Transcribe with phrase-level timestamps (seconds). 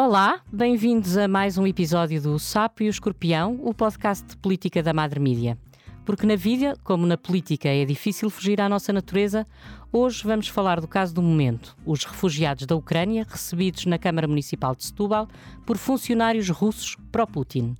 [0.00, 4.80] Olá, bem-vindos a mais um episódio do Sapo e o Escorpião, o podcast de política
[4.80, 5.58] da Madre Mídia.
[6.06, 9.44] Porque na vida, como na política, é difícil fugir à nossa natureza,
[9.92, 14.72] hoje vamos falar do caso do momento: os refugiados da Ucrânia recebidos na Câmara Municipal
[14.76, 15.26] de Setúbal
[15.66, 17.74] por funcionários russos pró-Putin.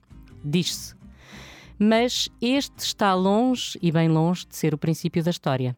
[0.45, 0.97] Diz-se.
[1.79, 5.77] Mas este está longe e bem longe de ser o princípio da história.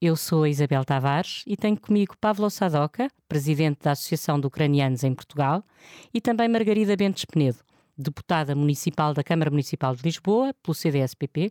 [0.00, 5.02] Eu sou a Isabel Tavares e tenho comigo Pavlo Sadoka, presidente da Associação de Ucranianos
[5.02, 5.64] em Portugal,
[6.14, 7.58] e também Margarida Bentes Penedo,
[7.96, 11.50] deputada municipal da Câmara Municipal de Lisboa, pelo CDS-PP,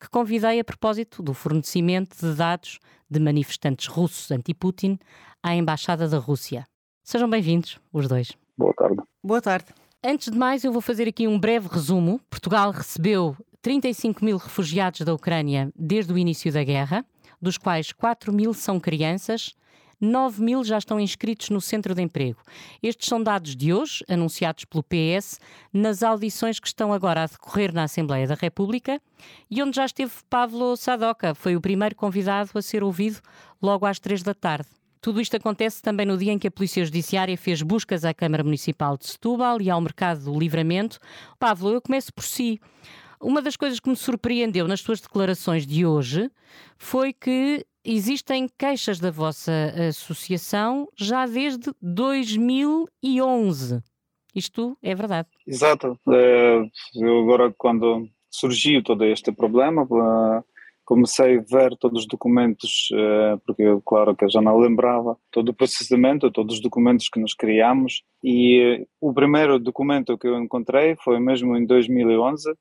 [0.00, 2.78] que convidei a propósito do fornecimento de dados
[3.10, 4.98] de manifestantes russos anti-Putin
[5.42, 6.66] à Embaixada da Rússia.
[7.04, 8.32] Sejam bem-vindos, os dois.
[8.56, 9.02] Boa tarde.
[9.22, 9.66] Boa tarde.
[10.02, 12.22] Antes de mais, eu vou fazer aqui um breve resumo.
[12.30, 17.04] Portugal recebeu 35 mil refugiados da Ucrânia desde o início da guerra
[17.42, 19.54] dos quais 4 mil são crianças,
[20.00, 22.40] 9 mil já estão inscritos no centro de emprego.
[22.82, 25.38] Estes são dados de hoje, anunciados pelo PS,
[25.72, 29.00] nas audições que estão agora a decorrer na Assembleia da República
[29.48, 33.20] e onde já esteve Pavlo Sadoka, foi o primeiro convidado a ser ouvido
[33.62, 34.68] logo às três da tarde.
[35.00, 38.44] Tudo isto acontece também no dia em que a Polícia Judiciária fez buscas à Câmara
[38.44, 40.98] Municipal de Setúbal e ao Mercado do Livramento.
[41.40, 42.60] Pavlo, eu começo por si.
[43.22, 46.28] Uma das coisas que me surpreendeu nas suas declarações de hoje
[46.76, 49.52] foi que existem queixas da vossa
[49.88, 53.80] associação já desde 2011.
[54.34, 55.28] Isto é verdade.
[55.46, 55.96] Exato.
[56.08, 56.64] É,
[56.96, 60.42] eu agora, quando surgiu todo este problema, eh,
[60.84, 65.50] comecei a ver todos os documentos, eh, porque claro que eu já não lembrava todo
[65.50, 70.38] o processamento, todos os documentos que nos criamos, e eh, o primeiro documento que eu
[70.38, 72.52] encontrei foi mesmo em 2011,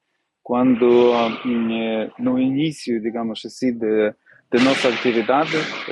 [0.43, 4.13] quando eh, no início, digamos assim, de,
[4.51, 5.51] de nossa atividade,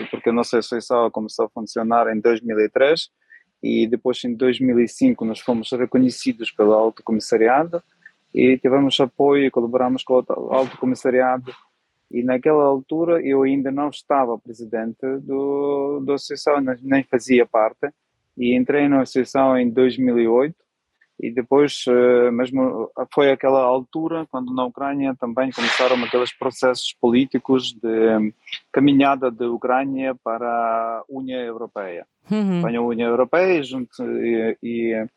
[0.10, 3.10] porque a nossa associação começou a funcionar em 2003
[3.62, 7.84] e depois em 2005 nós fomos reconhecidos pelo Alto Comissariado
[8.34, 11.54] e tivemos apoio e colaboramos com o Alto Comissariado.
[12.12, 17.92] E naquela altura eu ainda não estava presidente do, da associação, nem fazia parte.
[18.36, 20.56] E entrei na associação em 2008
[21.20, 27.74] e depois eh, mesmo foi aquela altura quando na Ucrânia também começaram aqueles processos políticos
[27.74, 28.34] de
[28.72, 32.08] caminhada da Ucrânia para a União Europeia.
[32.32, 32.66] Uhum.
[32.66, 35.08] A União Europeia junto, e, e,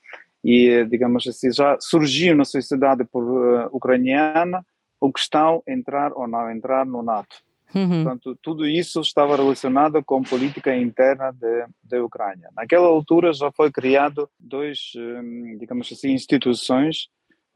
[0.43, 4.67] e, digamos assim, já surgiu na sociedade uh, ucraniana
[5.01, 7.37] a questão entrar ou não entrar no NATO.
[7.76, 8.04] Uhum.
[8.04, 11.36] Portanto, tudo isso estava relacionado com política interna
[11.84, 12.50] da Ucrânia.
[12.56, 17.10] Naquela altura já foi criado dois, hum, digamos assim, instituições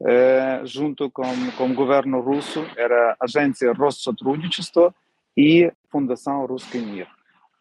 [0.04, 1.22] eh, junto com,
[1.56, 4.92] com o governo russo, era a agência Россотрудничество
[5.36, 7.06] e Fundação Ruskimir.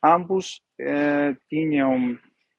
[0.04, 2.18] Ambos eh, tinham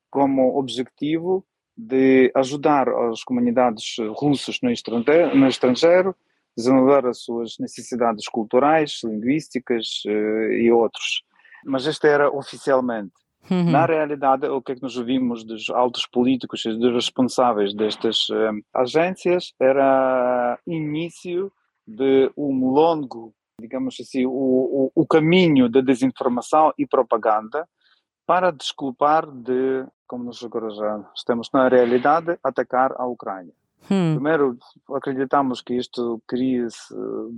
[0.08, 1.44] como objetivo
[1.76, 6.14] de ajudar as comunidades russas no estrangeiro, no estrangeiro
[6.57, 11.23] desenvolver as suas necessidades culturais, linguísticas uh, e outros.
[11.63, 13.13] Mas este era oficialmente.
[13.49, 13.71] Uhum.
[13.71, 18.27] Na realidade, o que é que nós vimos dos altos políticos e dos responsáveis destas
[18.29, 21.51] uh, agências era início
[21.87, 27.67] de um longo, digamos assim, o, o, o caminho da desinformação e propaganda
[28.25, 33.53] para desculpar de, como nós agora já estamos na realidade, atacar a Ucrânia.
[33.89, 34.15] Hum.
[34.15, 34.57] Primeiro,
[34.93, 36.67] acreditamos que isto queria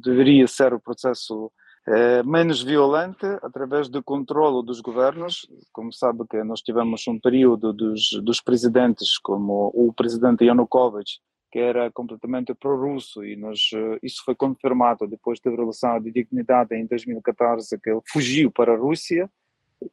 [0.01, 1.51] deveria ser o processo
[1.87, 5.47] eh, menos violento através do controle dos governos.
[5.71, 11.19] Como sabe que nós tivemos um período dos, dos presidentes, como o presidente Yanukovych,
[11.51, 16.75] que era completamente pró-russo e nós, eh, isso foi confirmado depois da Revolução de Dignidade
[16.75, 19.29] em 2014, que ele fugiu para a Rússia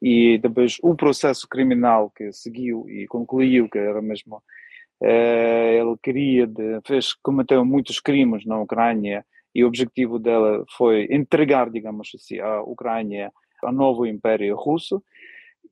[0.02, 4.42] e depois o processo criminal que seguiu e concluiu que era mesmo
[5.00, 9.24] ele queria, de, fez, cometeu muitos crimes na Ucrânia
[9.54, 15.02] e o objetivo dela foi entregar, digamos assim, a Ucrânia ao novo Império Russo.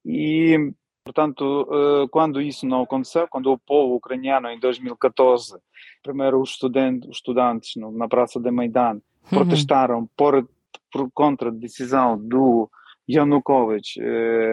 [0.04, 0.72] E,
[1.04, 5.58] portanto, eh, quando isso não aconteceu, quando o povo ucraniano em 2014,
[6.02, 9.00] primeiro os estudantes, os estudantes na Praça de Maidan, uhum.
[9.28, 10.48] protestaram por,
[10.90, 12.70] por contra a decisão do
[13.08, 14.00] Yanukovych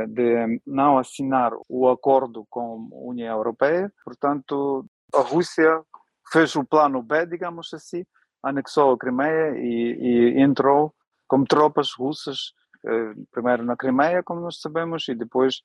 [0.10, 3.92] de não assinar o acordo com a União Europeia.
[4.04, 5.82] Portanto, a Rússia
[6.32, 8.06] fez o plano B, digamos assim,
[8.44, 10.94] anexou a Crimeia e, e entrou
[11.28, 12.54] como tropas russas,
[13.32, 15.62] primeiro na Crimeia, como nós sabemos, e depois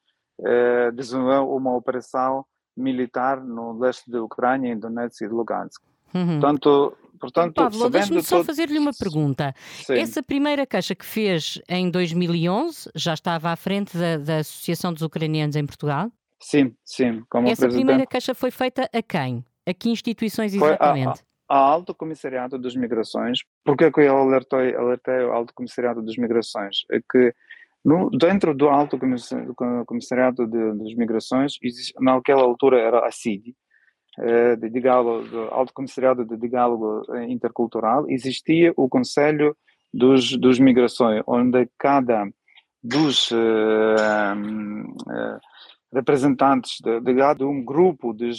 [0.94, 2.44] desenvolveu uma operação
[2.76, 5.82] militar no leste da Ucrânia, em Donetsk e Lugansk.
[6.14, 6.40] Uhum.
[6.40, 8.46] Portanto, Portanto, Pablo, deixe-me só todo...
[8.46, 9.54] fazer-lhe uma pergunta.
[9.84, 9.94] Sim.
[9.94, 15.02] Essa primeira queixa que fez em 2011 já estava à frente da, da Associação dos
[15.02, 16.10] Ucranianos em Portugal?
[16.40, 17.22] Sim, sim.
[17.30, 17.86] Como Essa presidente...
[17.86, 19.44] primeira queixa foi feita a quem?
[19.66, 21.24] A que instituições exatamente?
[21.48, 23.40] A, a, a Alto Comissariado das Migrações.
[23.64, 26.84] Por que eu alertei, alertei o Alto Comissariado das Migrações?
[26.90, 27.34] É que
[27.84, 28.98] no, dentro do Alto
[29.86, 33.54] Comissariado de, das Migrações, existe, naquela altura era a CID, eh,
[34.58, 39.56] de diálogo, do Alto Comissariado de Diálogo Intercultural, existia o Conselho
[39.92, 42.28] dos, dos Migrações, onde cada
[42.82, 45.40] dos uh, uh,
[45.92, 48.30] representantes de, de, de, um grupo de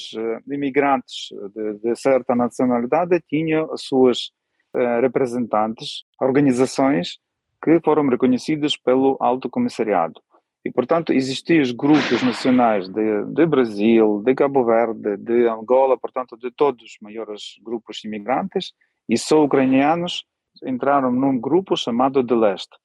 [0.49, 4.31] imigrantes de, de, certa nacionalidade tinha as suas
[4.73, 7.19] uh, representantes, organizações
[7.61, 10.21] que foram reconhecidas pelo Alto Comissariado.
[10.67, 16.35] E, portanto, existiam os grupos nacionais de, de Brasil, de Cabo Verde, de Angola, portanto,
[16.35, 18.73] de todos os maiores grupos imigrantes,
[19.07, 20.25] e só ucranianos
[20.65, 22.75] entraram num grupo chamado de Leste.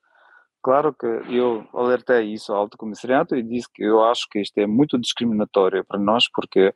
[0.63, 4.57] Claro que eu alertei isso ao Alto Comissariado e disse que eu acho que isto
[4.59, 6.73] é muito discriminatório para nós, porque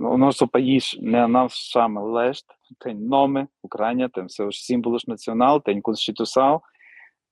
[0.00, 2.48] o nosso país não se chama Leste,
[2.80, 6.60] tem nome, Ucrânia, tem seus símbolos nacional, tem Constituição,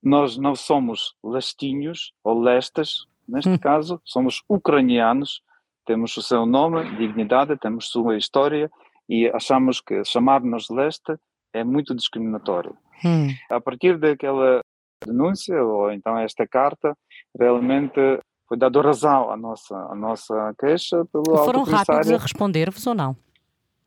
[0.05, 3.59] nós não somos lestinhos ou lestas, neste hum.
[3.59, 5.41] caso, somos ucranianos,
[5.87, 8.71] temos o seu nome, dignidade, temos sua história
[9.09, 11.17] e achamos que chamar-nos leste
[11.53, 12.77] é muito discriminatório.
[13.05, 13.29] Hum.
[13.51, 14.61] A partir daquela
[15.05, 16.97] denúncia ou então esta carta,
[17.39, 18.01] realmente
[18.47, 23.17] foi dado razão à nossa, à nossa queixa pelo Foram rápidos a responder-vos ou não?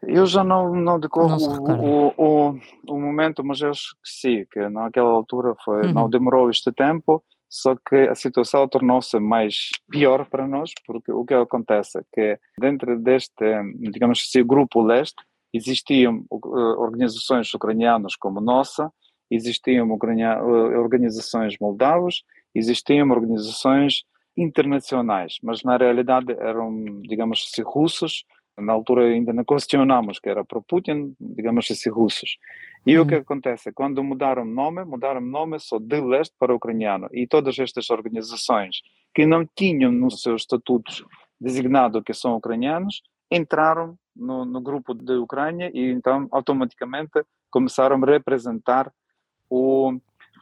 [0.01, 5.55] Eu já não, não decorro o, o, o, momento, mas eu esqueci que naquela altura
[5.63, 5.93] foi, uhum.
[5.93, 11.25] não demorou este tempo, só que a situação tornou-se mais pior para nós, porque o
[11.25, 13.45] que acontece é que dentro deste,
[13.79, 15.23] digamos assim, grupo leste,
[15.53, 18.91] existiam organizações ucranianas como nossa,
[19.31, 22.21] existiam organizações moldavas,
[22.53, 24.03] existiam organizações
[24.35, 28.23] internacionais, mas na realidade eram, digamos assim, russos,
[28.57, 32.37] na altura ainda não questionamos que era para Putin, digamos assim, russos.
[32.85, 33.03] E uhum.
[33.03, 33.71] o que acontece?
[33.71, 37.07] Quando mudaram nome, mudaram nome só de leste para ucraniano.
[37.11, 38.81] E todas estas organizações
[39.13, 41.05] que não tinham nos seus estatutos
[41.39, 48.05] designado que são ucranianos, entraram no, no grupo de Ucrânia e então automaticamente começaram a
[48.05, 48.91] representar
[49.49, 49.93] o,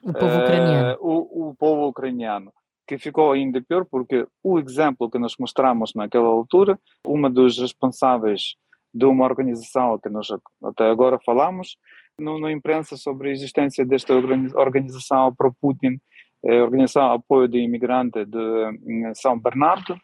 [0.02, 0.94] o povo ucraniano.
[0.94, 2.54] Uh, o, o povo ucraniano
[2.88, 8.56] que ficou ainda pior porque o exemplo que nós mostramos naquela altura, uma dos responsáveis
[8.94, 10.28] de uma organização que nós
[10.64, 11.78] até agora falamos,
[12.18, 16.00] no, na imprensa sobre a existência desta organização para Putin,
[16.46, 19.98] a Organização Apoio de Imigrante de São Bernardo,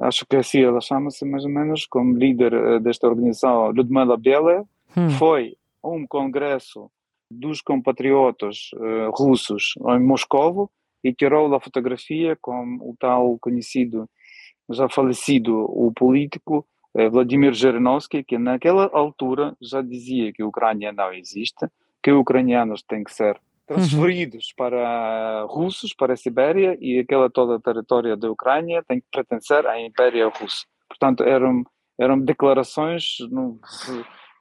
[0.00, 4.64] acho que assim ela chama-se mais ou menos, como líder eh, desta organização, Ludmila Biela,
[4.96, 5.10] hum.
[5.10, 6.90] foi a um congresso
[7.30, 10.70] dos compatriotas uh, russos em Moscou
[11.02, 14.08] e tirou a fotografia com o tal conhecido,
[14.70, 20.92] já falecido, o político eh, Vladimir Zhirinovsky, que naquela altura já dizia que a Ucrânia
[20.92, 21.66] não existe,
[22.02, 24.54] que ucranianos têm que ser transferidos uhum.
[24.56, 29.66] para russos, para a Sibéria, e aquela toda a território da Ucrânia tem que pertencer
[29.66, 30.66] à Império Russo.
[30.88, 31.64] Portanto, eram,
[31.98, 33.58] eram declarações no,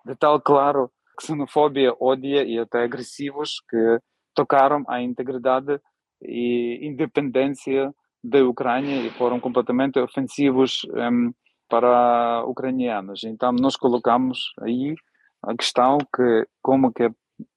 [0.05, 0.91] de tal claro
[1.21, 3.99] xenofobia, ódia e até agressivos que
[4.33, 5.79] tocaram a integridade
[6.21, 11.33] e independência da Ucrânia e foram completamente ofensivos um,
[11.67, 13.23] para ucranianos.
[13.23, 14.95] Então nós colocamos aí
[15.41, 17.09] a questão que como que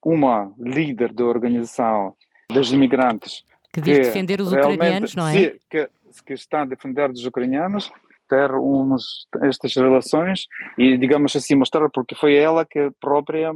[0.02, 2.14] uma líder da organização
[2.50, 5.32] dos imigrantes que diz defender os ucranianos, não é?
[5.32, 5.90] Se, que,
[6.24, 7.90] que está a defender os ucranianos
[8.28, 10.46] ter umas, estas relações
[10.78, 13.52] e digamos assim mostrar porque foi ela que própria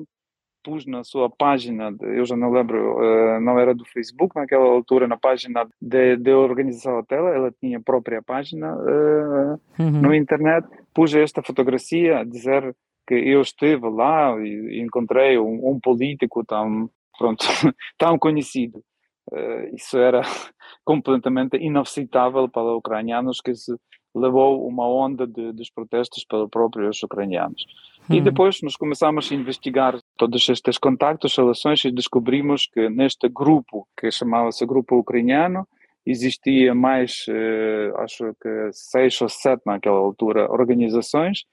[0.68, 5.08] pus na sua página, eu já não lembro, uh, não era do Facebook naquela altura,
[5.08, 10.02] na página da organização dela, ela tinha a própria página uh, uhum.
[10.02, 15.80] no internet, pus esta fotografia a dizer que eu estive lá e encontrei um, um
[15.80, 17.46] político tão, pronto,
[17.96, 18.84] tão conhecido.
[19.32, 20.20] Uh, isso era
[20.84, 23.74] completamente inaceitável para ucranianos que se
[24.15, 27.65] levou uma onda de, dos protestos pelos próprios ucranianos.
[28.09, 28.23] E hum.
[28.23, 34.11] depois nós começamos a investigar todos estes contactos, relações e descobrimos que neste grupo, que
[34.11, 35.67] chamava-se Grupo Ucraniano,
[36.05, 41.45] existia mais, eh, acho que seis ou sete naquela altura, organizações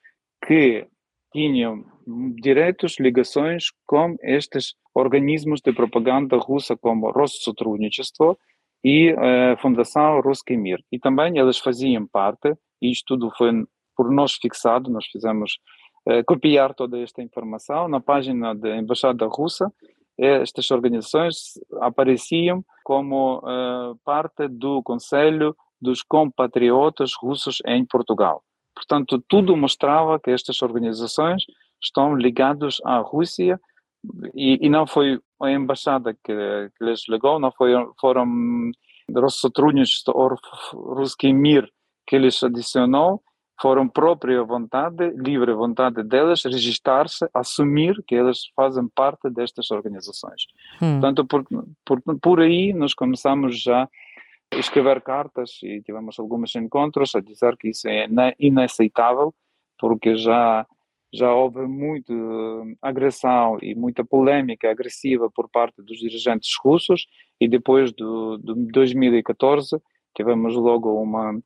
[0.44, 0.86] que
[1.32, 1.84] tinham
[2.42, 8.36] diretos, ligações com estes organismos de propaganda russa como Россотрудничество
[8.85, 10.79] e a eh, Fundação Ruski Mir.
[10.91, 13.51] E também elas faziam parte, e isto tudo foi
[13.97, 15.57] por nós fixado, nós fizemos
[16.07, 19.73] eh, copiar toda esta informação na página da Embaixada Russa.
[20.17, 23.41] Estas organizações apareciam como
[24.05, 28.41] parte do Conselho dos Compatriotas Russos em Portugal.
[28.73, 31.43] Portanto, tudo mostrava que estas organizações
[31.83, 33.59] estão ligadas à Rússia
[34.34, 38.70] e, e não foi a embaixada que, que lhes ligou, não foi, foram
[39.14, 40.36] Россотрудничество ou
[40.94, 41.70] Ruski Mir
[42.06, 43.22] que lhes adicionou,
[43.60, 50.46] foram própria vontade, livre vontade delas, registrar-se, assumir que elas fazem parte destas organizações.
[50.80, 51.00] Hum.
[51.00, 51.44] Portanto, por,
[51.84, 53.88] por, por aí nós começamos já
[54.52, 58.08] a escrever cartas e tivemos alguns encontros a dizer que isso é
[58.38, 59.32] inaceitável,
[59.78, 60.66] porque já
[61.15, 62.13] já houve muita
[62.81, 67.07] agressão e muita polêmica agressiva por parte dos dirigentes russos
[67.39, 69.81] e depois do, do 2014
[70.15, 71.37] tivemos logo uma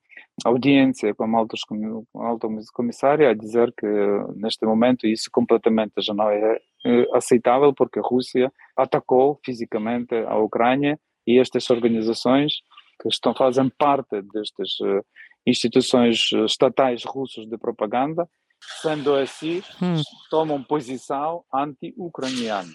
[0.46, 3.88] audiência com a alta, comissária a dizer que
[4.36, 10.38] neste momento isso completamente já não é, é aceitável porque a Rússia atacou fisicamente a
[10.38, 12.54] Ucrânia e estas organizações
[13.02, 15.02] que estão fazem parte destas eh,
[15.46, 18.28] instituições estatais russas de propaganda
[18.81, 20.01] Sendo assim, hum.
[20.29, 22.71] tomam posição anti-ucraniana.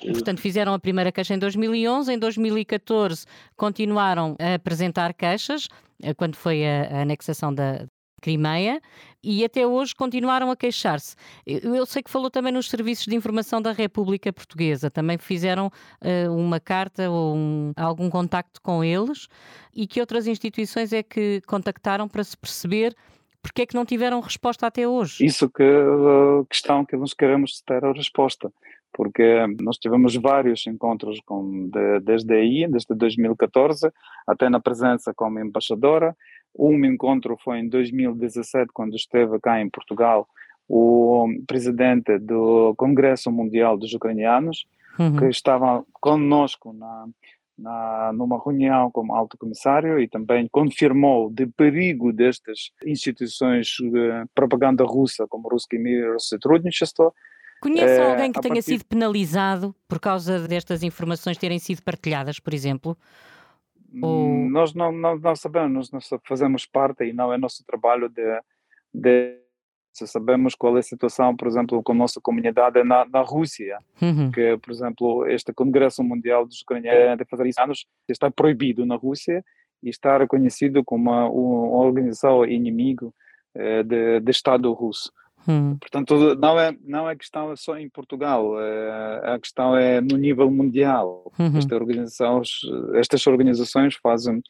[0.00, 5.68] Portanto, fizeram a primeira queixa em 2011, em 2014 continuaram a apresentar queixas,
[6.02, 7.86] eh, quando foi a, a anexação da,
[8.22, 8.80] Crimeia
[9.22, 11.16] e até hoje continuaram a queixar-se.
[11.44, 16.32] Eu sei que falou também nos serviços de informação da República Portuguesa, também fizeram uh,
[16.32, 19.26] uma carta ou um, algum contacto com eles
[19.74, 22.94] e que outras instituições é que contactaram para se perceber
[23.42, 25.24] porque é que não tiveram resposta até hoje?
[25.24, 28.52] Isso que a questão que nós queremos ter a resposta,
[28.92, 33.90] porque nós tivemos vários encontros com, de, desde aí, desde 2014,
[34.26, 36.16] até na presença como embaixadora.
[36.56, 40.28] Um encontro foi em 2017, quando esteve cá em Portugal
[40.68, 44.66] o presidente do Congresso Mundial dos Ucranianos,
[44.98, 45.16] uhum.
[45.16, 47.06] que estava conosco na,
[47.57, 54.25] na, numa reunião com o alto comissário e também confirmou de perigo destas instituições de
[54.35, 57.13] propaganda russa, como Ruski Mir Сотрудничество.
[57.59, 58.71] Conhece é, alguém que tenha partir...
[58.71, 62.95] sido penalizado por causa destas informações terem sido partilhadas, por exemplo?
[64.01, 64.47] Ou...
[64.49, 68.41] Nós não, não, não sabemos, nós fazemos parte e não é nosso trabalho de,
[68.93, 69.39] de
[69.92, 73.78] se sabemos qual é a situação, por exemplo, com a nossa comunidade na, na Rússia,
[74.00, 74.30] uhum.
[74.30, 79.44] que, por exemplo, este Congresso Mundial dos Ucranianos de fazer anos está proibido na Rússia
[79.82, 83.14] e está reconhecido como uma, uma organização inimigo
[83.54, 85.12] eh, de, de Estado russo.
[85.46, 85.76] Uhum.
[85.76, 90.50] Portanto, não é, não é questão só em Portugal, é, a questão é no nível
[90.50, 91.30] mundial.
[91.38, 91.58] Uhum.
[91.58, 92.60] Esta organizações,
[92.94, 94.40] estas organizações fazem,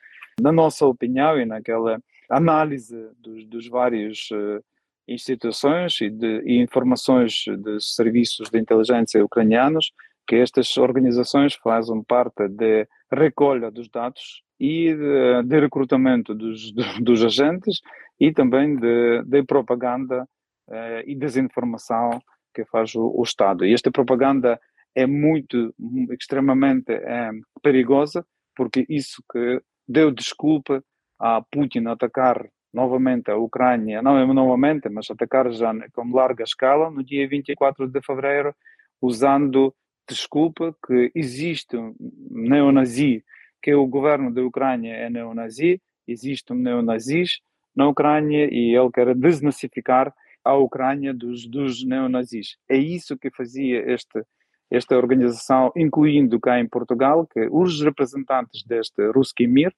[0.41, 4.63] na nossa opinião e naquela análise dos, dos vários uh,
[5.07, 9.93] instituições e, de, e informações de serviços de inteligência ucranianos
[10.27, 17.25] que estas organizações fazem parte de recolha dos dados e de, de recrutamento dos, dos,
[17.25, 17.81] agentes
[18.21, 20.27] e também de, de propaganda
[20.71, 22.23] eh, e desinformação
[22.55, 23.65] que faz o, o, Estado.
[23.65, 24.61] E esta propaganda
[24.95, 25.75] é muito,
[26.13, 27.31] extremamente é,
[27.63, 30.85] perigosa, porque isso que deu desculpa
[31.19, 36.91] a Putin atacar novamente a Ucrânia, não é novamente, mas atacar já com larga escala
[36.91, 38.55] no dia 24 de fevereiro,
[39.01, 39.75] usando
[40.09, 41.95] desculpa que existe um
[42.31, 43.25] neonazi,
[43.63, 47.41] que o governo da Ucrânia é neonazi, existe um neonazis
[47.75, 50.13] na Ucrânia e ele quer desnazificar
[50.45, 52.57] a Ucrânia dos, dos neonazis.
[52.69, 54.25] É isso que fazia este,
[54.71, 59.73] esta organização, incluindo cá em Portugal, que os representantes deste Ruski Mir,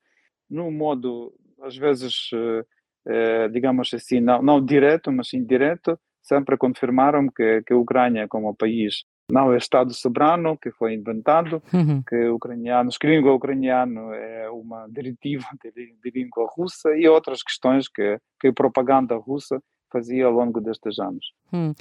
[0.49, 2.65] no modo, às vezes, uh,
[3.07, 8.55] eh, digamos assim, não, não direto, mas indireto, sempre confirmaram que, que a Ucrânia, como
[8.55, 12.03] país, não é Estado soberano, que foi inventado, uhum.
[12.07, 15.71] que ucranianos, que língua ucraniana é uma diretiva de,
[16.03, 19.61] de, língua russa e outras questões que, que a propaganda russa
[19.95, 21.33] fazia ao longo destes anos.
[21.53, 21.73] Hum.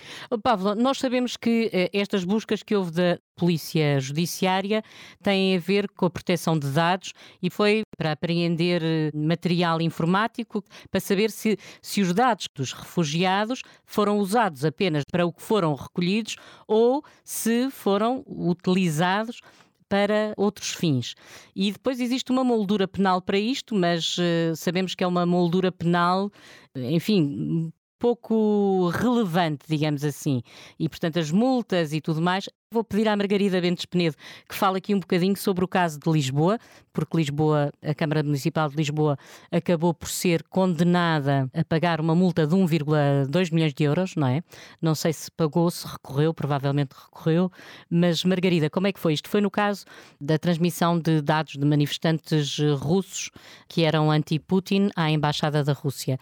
[0.43, 4.83] Pablo, nós sabemos que eh, estas buscas que houve da Polícia Judiciária
[5.23, 10.63] têm a ver com a proteção de dados e foi para apreender eh, material informático
[10.91, 15.73] para saber se, se os dados dos refugiados foram usados apenas para o que foram
[15.73, 16.35] recolhidos
[16.67, 19.41] ou se foram utilizados
[19.89, 21.15] para outros fins.
[21.55, 25.71] E depois existe uma moldura penal para isto, mas uh, sabemos que é uma moldura
[25.71, 26.31] penal,
[26.75, 27.71] enfim,
[28.03, 30.41] pouco relevante, digamos assim.
[30.77, 32.49] E, portanto, as multas e tudo mais.
[32.69, 34.17] Vou pedir à Margarida Bentes Penedo
[34.49, 36.57] que fale aqui um bocadinho sobre o caso de Lisboa,
[36.91, 39.15] porque Lisboa, a Câmara Municipal de Lisboa,
[39.49, 44.41] acabou por ser condenada a pagar uma multa de 1,2 milhões de euros, não é?
[44.81, 47.51] Não sei se pagou, se recorreu, provavelmente recorreu,
[47.89, 49.13] mas Margarida, como é que foi?
[49.13, 49.85] Isto foi no caso
[50.19, 53.29] da transmissão de dados de manifestantes russos
[53.69, 56.17] que eram anti-Putin à Embaixada da Rússia.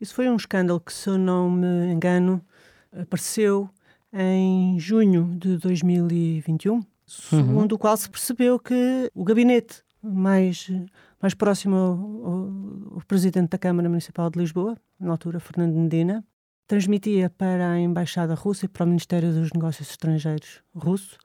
[0.00, 2.40] Isso foi um escândalo que, se eu não me engano,
[2.92, 3.68] apareceu
[4.12, 10.70] em junho de 2021, segundo o qual se percebeu que o gabinete mais,
[11.20, 16.24] mais próximo ao, ao, presidente da Câmara Municipal de Lisboa, na altura Fernando Medina,
[16.66, 21.18] transmitia para a Embaixada Russa e para o Ministério dos Negócios Estrangeiros russo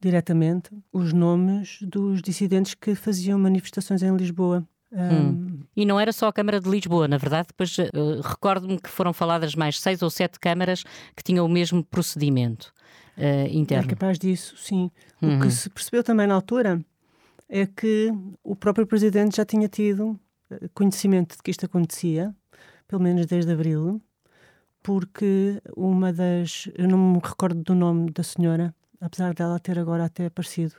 [0.00, 5.60] diretamente os nomes dos dissidentes que faziam manifestações em Lisboa Hum.
[5.76, 9.12] E não era só a Câmara de Lisboa, na verdade, depois uh, recordo-me que foram
[9.12, 10.82] faladas mais seis ou sete câmaras
[11.14, 12.72] que tinham o mesmo procedimento
[13.16, 13.84] uh, interno.
[13.84, 14.90] É capaz disso, sim.
[15.20, 15.36] Uhum.
[15.36, 15.50] O que uhum.
[15.50, 16.80] se percebeu também na altura
[17.48, 20.18] é que o próprio Presidente já tinha tido
[20.50, 22.34] eh, conhecimento de que isto acontecia,
[22.86, 24.02] pelo menos desde abril,
[24.82, 26.68] porque uma das.
[26.74, 30.74] Eu não me recordo do nome da senhora, apesar dela ter agora até aparecido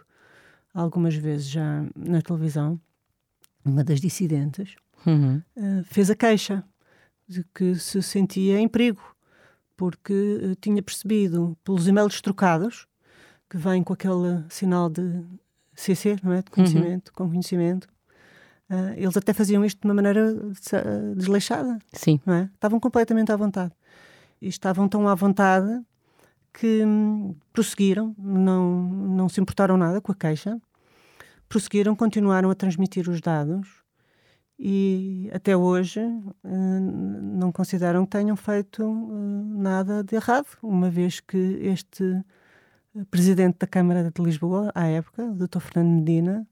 [0.74, 2.80] algumas vezes já na televisão
[3.64, 4.76] uma das dissidentes,
[5.06, 5.42] uhum.
[5.56, 6.64] uh, fez a queixa
[7.28, 9.02] de que se sentia em perigo,
[9.76, 12.88] porque uh, tinha percebido pelos e-mails trocados,
[13.50, 15.24] que vêm com aquele sinal de
[15.74, 16.42] CC, não é?
[16.42, 17.14] De conhecimento, uhum.
[17.16, 17.88] com conhecimento.
[18.70, 20.36] Uh, eles até faziam isto de uma maneira
[21.16, 21.80] desleixada.
[21.92, 22.20] Sim.
[22.26, 22.50] Não é?
[22.54, 23.74] Estavam completamente à vontade.
[24.40, 25.82] E estavam tão à vontade
[26.54, 30.60] que hum, prosseguiram, não, não se importaram nada com a queixa
[31.50, 33.68] prosseguiram, continuaram a transmitir os dados
[34.58, 41.22] e até hoje eh, não consideram que tenham feito eh, nada de errado, uma vez
[41.22, 42.04] que este
[42.96, 45.60] eh, presidente da Câmara de Lisboa, à época, o Dr.
[45.60, 46.48] Fernando Medina,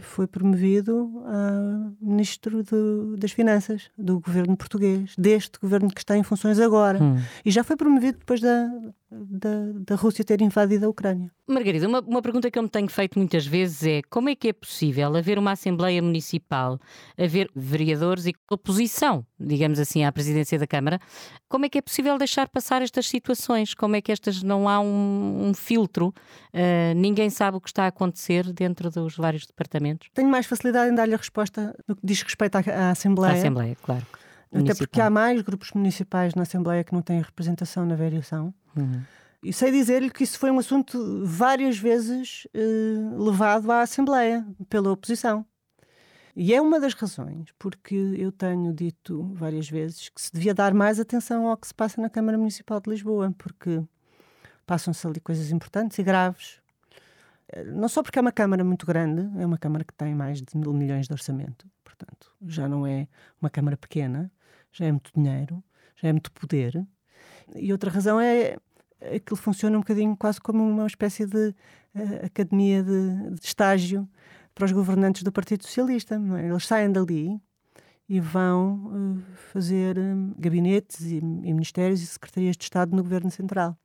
[0.00, 6.24] foi promovido a ministro do, das Finanças do governo português, deste governo que está em
[6.24, 7.00] funções agora.
[7.00, 7.18] Hum.
[7.44, 8.68] E já foi promovido depois da,
[9.10, 11.30] da, da Rússia ter invadido a Ucrânia.
[11.46, 14.48] Margarida, uma, uma pergunta que eu me tenho feito muitas vezes é como é que
[14.48, 16.78] é possível haver uma Assembleia Municipal,
[17.18, 21.00] haver vereadores e oposição, digamos assim, à presidência da Câmara,
[21.48, 23.74] como é que é possível deixar passar estas situações?
[23.74, 26.14] Como é que estas não há um, um filtro?
[26.54, 30.08] Uh, ninguém sabe o que está a acontecer dentro dos vários departamentos?
[30.14, 33.34] Tenho mais facilidade em dar-lhe a resposta no que diz respeito à, à Assembleia.
[33.34, 34.06] À Assembleia, claro.
[34.52, 38.52] Até porque há mais grupos municipais na Assembleia que não têm representação na variação.
[38.76, 39.02] Uhum.
[39.42, 42.60] E sei dizer-lhe que isso foi um assunto várias vezes eh,
[43.16, 45.46] levado à Assembleia pela oposição.
[46.36, 50.74] E é uma das razões porque eu tenho dito várias vezes que se devia dar
[50.74, 53.82] mais atenção ao que se passa na Câmara Municipal de Lisboa, porque
[54.66, 56.60] passam-se ali coisas importantes e graves.
[57.48, 60.42] Eh, não só porque é uma Câmara muito grande, é uma Câmara que tem mais
[60.42, 63.08] de mil milhões de orçamento, portanto, já não é
[63.40, 64.30] uma Câmara pequena,
[64.70, 65.64] já é muito dinheiro,
[65.96, 66.86] já é muito poder.
[67.56, 68.56] E outra razão é
[69.00, 71.54] aquilo funciona um bocadinho quase como uma espécie de
[71.94, 74.08] uh, academia de, de, estágio
[74.54, 76.20] para os governantes do Partido Socialista.
[76.38, 76.48] É?
[76.48, 77.40] Eles saem dali
[78.08, 83.30] e vão uh, fazer um, gabinetes e, e, ministérios e secretarias de Estado no Governo
[83.30, 83.76] Central.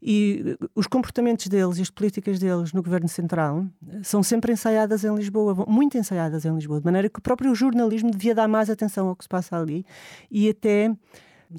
[0.00, 3.66] E os comportamentos deles e as políticas deles no Governo Central
[4.04, 8.10] são sempre ensaiadas em Lisboa, muito ensaiadas em Lisboa, de maneira que o próprio jornalismo
[8.10, 9.84] devia dar mais atenção ao que se passa ali
[10.30, 10.94] e até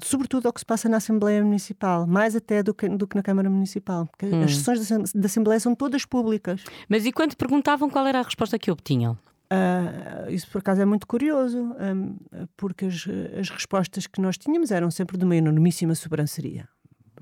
[0.02, 3.22] sobretudo ao que se passa na Assembleia Municipal, mais até do que, do que na
[3.22, 4.42] Câmara Municipal, porque hum.
[4.42, 6.62] as sessões da Assembleia são todas públicas.
[6.88, 9.18] Mas e quando perguntavam qual era a resposta que obtinham?
[9.50, 12.16] Uh, isso por acaso é muito curioso, um,
[12.56, 13.06] porque as,
[13.38, 16.68] as respostas que nós tínhamos eram sempre de uma enormíssima sobranceria.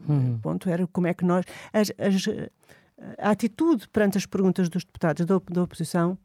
[0.09, 0.35] Hum.
[0.35, 1.45] O ponto era como é que nós.
[1.73, 2.25] As, as,
[3.19, 6.19] a atitude perante as perguntas dos deputados da, da oposição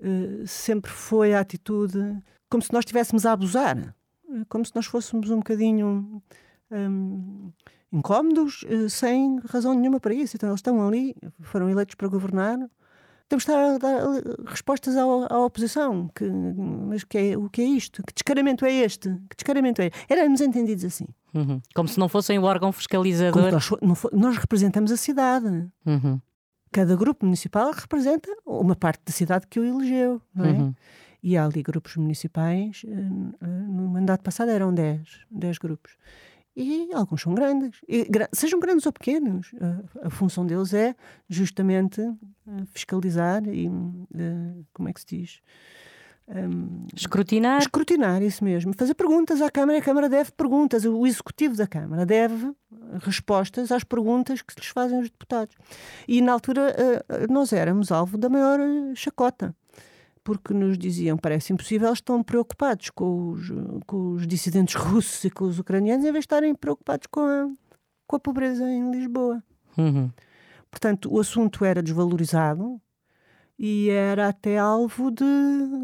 [0.00, 1.98] uh, sempre foi a atitude
[2.50, 3.94] como se nós estivéssemos a abusar
[4.48, 6.22] como se nós fôssemos um bocadinho
[6.70, 7.52] um,
[7.92, 10.36] incómodos, eh, sem razão nenhuma para isso.
[10.36, 12.58] Então, eles estão ali, foram eleitos para governar.
[13.28, 14.00] Temos de estar a dar
[14.46, 16.08] respostas à, à oposição.
[16.14, 18.02] Que, mas que é, o que é isto?
[18.06, 19.10] Que descaramento é este?
[19.28, 19.90] Que descaramento é?
[20.08, 21.06] Éramos entendidos assim.
[21.34, 21.60] Uhum.
[21.74, 23.52] Como se não fossem o órgão fiscalizador.
[23.52, 23.70] Nós,
[24.12, 25.68] nós, representamos a cidade.
[25.84, 26.18] Uhum.
[26.72, 30.50] Cada grupo municipal representa uma parte da cidade que o elegeu, não é?
[30.50, 30.74] Uhum.
[31.22, 35.96] E há ali grupos municipais, eh, eh, no mandato passado eram 10, 10 grupos.
[36.54, 39.52] E alguns são grandes, e, sejam grandes ou pequenos.
[39.60, 40.94] A, a, função deles é
[41.28, 43.68] justamente eh, fiscalizar e,
[44.72, 45.40] como é que se diz?
[46.28, 47.60] Um, escrutinar.
[47.60, 48.74] Escrutinar, isso mesmo.
[48.76, 49.78] Fazer perguntas à Câmara.
[49.78, 50.84] A Câmara deve perguntas.
[50.84, 52.52] O Executivo da Câmara deve
[53.00, 55.56] respostas às perguntas que lhes fazem os deputados.
[56.06, 56.76] E na altura
[57.30, 58.60] nós éramos alvo da maior
[58.94, 59.56] chacota
[60.22, 63.48] porque nos diziam parece impossível, estão preocupados com os,
[63.86, 67.48] com os dissidentes russos e com os ucranianos, em vez de estarem preocupados com a,
[68.06, 69.42] com a pobreza em Lisboa.
[69.76, 70.10] Uhum.
[70.70, 72.80] Portanto, o assunto era desvalorizado
[73.58, 75.24] e era até alvo de,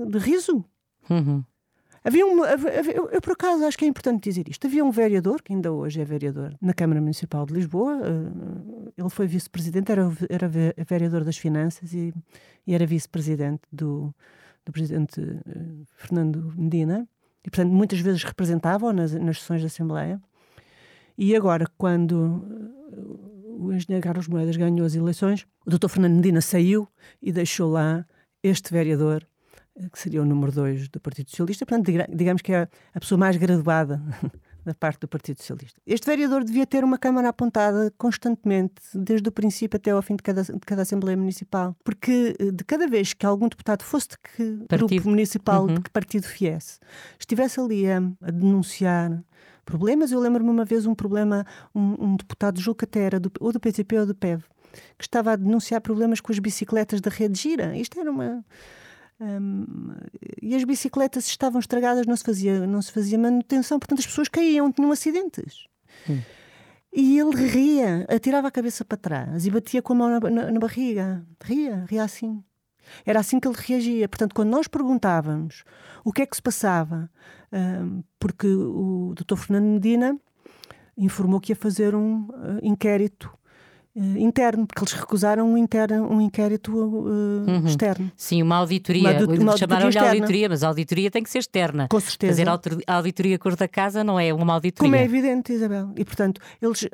[0.08, 0.64] de riso.
[1.08, 1.44] Uhum.
[2.06, 4.66] Havia um, havia, eu, eu, por acaso, acho que é importante dizer isto.
[4.66, 7.96] Havia um vereador, que ainda hoje é vereador, na Câmara Municipal de Lisboa.
[7.96, 10.46] Uh, ele foi vice-presidente, era, era
[10.86, 12.12] vereador das Finanças e,
[12.66, 14.14] e era vice-presidente do,
[14.66, 17.08] do presidente uh, Fernando Medina.
[17.42, 20.20] E, portanto, muitas vezes representava-o nas, nas sessões da Assembleia.
[21.16, 26.42] E agora, quando uh, o engenheiro Carlos Moedas ganhou as eleições, o doutor Fernando Medina
[26.42, 26.86] saiu
[27.22, 28.04] e deixou lá
[28.42, 29.26] este vereador
[29.92, 33.36] que seria o número 2 do Partido Socialista, portanto, digamos que é a pessoa mais
[33.36, 34.00] graduada
[34.64, 35.80] da parte do Partido Socialista.
[35.86, 40.22] Este vereador devia ter uma Câmara apontada constantemente, desde o princípio até ao fim de
[40.22, 44.18] cada, de cada Assembleia Municipal, porque eh, de cada vez que algum deputado fosse de
[44.18, 44.88] que partido.
[44.88, 45.74] grupo municipal, uhum.
[45.74, 46.78] de que partido viesse,
[47.18, 49.22] estivesse ali a, a denunciar
[49.64, 53.30] problemas, eu lembro-me uma vez um problema, um, um deputado, julgo que até era do,
[53.40, 54.44] ou do PTP ou do PEV,
[54.96, 57.76] que estava a denunciar problemas com as bicicletas da rede gira.
[57.76, 58.44] Isto era uma
[60.42, 64.28] e as bicicletas estavam estragadas, não se, fazia, não se fazia manutenção, portanto as pessoas
[64.28, 65.66] caíam, tinham acidentes.
[66.08, 66.20] Hum.
[66.92, 70.52] E ele ria, atirava a cabeça para trás e batia com a mão na, na,
[70.52, 71.26] na, barriga.
[71.42, 72.42] Ria, ria assim.
[73.04, 74.08] Era assim que ele reagia.
[74.08, 75.64] Portanto, quando nós perguntávamos
[76.04, 77.10] o que é que se passava,
[78.18, 79.36] porque o Dr.
[79.36, 80.18] Fernando Medina
[80.96, 83.36] informou que ia fazer um uh, inquérito
[83.96, 87.66] interno, porque eles recusaram um, interno, um inquérito uh, uhum.
[87.66, 88.10] externo.
[88.16, 89.24] Sim, uma auditoria.
[89.40, 91.86] Uma, Chamaram-lhe auditoria, mas a auditoria tem que ser externa.
[91.88, 92.32] Com certeza.
[92.32, 92.48] Fazer
[92.86, 94.90] a auditoria cor da casa não é uma auditoria.
[94.90, 95.92] Como é evidente, Isabel.
[95.96, 96.88] E, portanto, eles uh,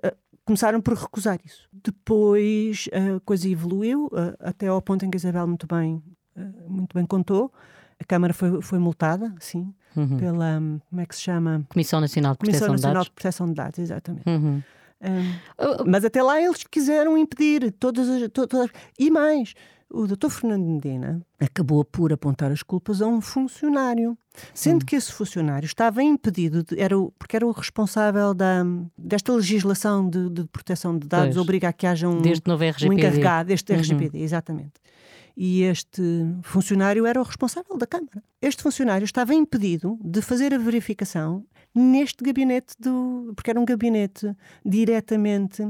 [0.44, 1.68] começaram por recusar isso.
[1.72, 4.10] Depois a coisa evoluiu,
[4.40, 6.02] até ao ponto em que a Isabel muito bem,
[6.68, 7.50] muito bem contou.
[7.98, 10.16] A Câmara foi, foi multada, sim, uhum.
[10.16, 11.64] pela, como é que se chama?
[11.68, 14.28] Comissão Nacional de Proteção Comissão Nacional de, de Proteção de Dados, exatamente.
[14.28, 14.62] Uhum.
[15.02, 19.54] Um, mas até lá eles quiseram impedir todas as, todas, e mais.
[19.92, 24.16] O doutor Fernando Medina acabou por apontar as culpas a um funcionário,
[24.54, 24.86] sendo hum.
[24.86, 28.64] que esse funcionário estava impedido, de, era o, porque era o responsável da,
[28.96, 31.36] desta legislação de, de proteção de dados, pois.
[31.38, 32.88] obriga a que haja um, novo RGPD.
[32.88, 33.78] um encarregado, deste uhum.
[33.80, 34.74] RGPD, exatamente
[35.36, 36.02] e este
[36.42, 38.22] funcionário era o responsável da Câmara.
[38.42, 43.32] Este funcionário estava impedido de fazer a verificação neste gabinete do.
[43.34, 45.62] porque era um gabinete diretamente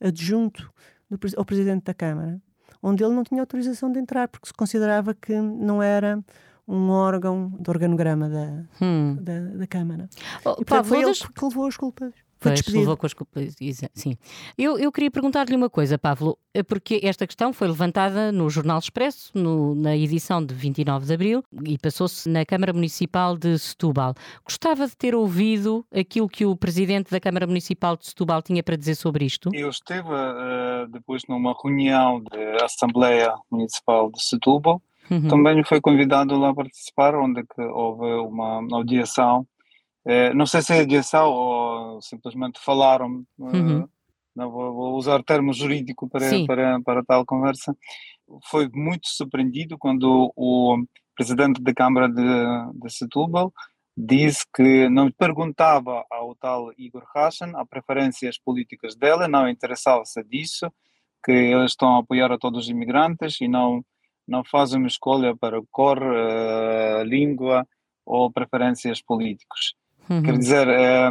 [0.00, 0.72] adjunto
[1.10, 2.40] do, ao Presidente da Câmara,
[2.82, 6.22] onde ele não tinha autorização de entrar, porque se considerava que não era
[6.66, 9.16] um órgão do organograma da, hum.
[9.20, 10.08] da, da, Câmara.
[10.44, 12.12] Oh, e, portanto, foi ele que levou as culpas.
[12.40, 13.56] Foi pois, levou com as culpas.
[13.94, 14.16] Sim.
[14.56, 18.78] Eu, eu queria perguntar-lhe uma coisa, Pablo, eh, porque esta questão foi levantada no Jornal
[18.78, 24.14] Expresso, no, na edição de 29 de abril, e passou-se na Câmara Municipal de Setúbal.
[24.44, 28.76] Gostava de ter ouvido aquilo que o presidente da Câmara Municipal de Setúbal tinha para
[28.76, 29.50] dizer sobre isto?
[29.52, 34.80] Eu esteve uh, depois numa reunião da Assembleia Municipal de Setúbal.
[35.10, 35.26] Uhum.
[35.26, 39.46] Também foi convidado lá a participar, onde houve uma audiação
[40.08, 43.88] é, não sei se é adiação ou simplesmente falaram, eh, uhum.
[44.34, 47.76] não vou, vou, usar termo jurídico para, para, para tal conversa.
[48.50, 50.82] Foi muito surpreendido quando o
[51.14, 52.22] presidente da Câmara de,
[52.80, 53.52] de Setúbal
[53.94, 60.72] disse que não perguntava ao tal Igor Hassan a preferências políticas dela, não interessava-se disso,
[61.22, 63.84] que eles estão a apoiar a todos os imigrantes e não,
[64.26, 67.66] não fazem uma escolha para cor, uh, língua
[68.06, 69.74] ou preferências políticas.
[70.10, 70.22] Uhum.
[70.22, 71.10] Quer dizer, é,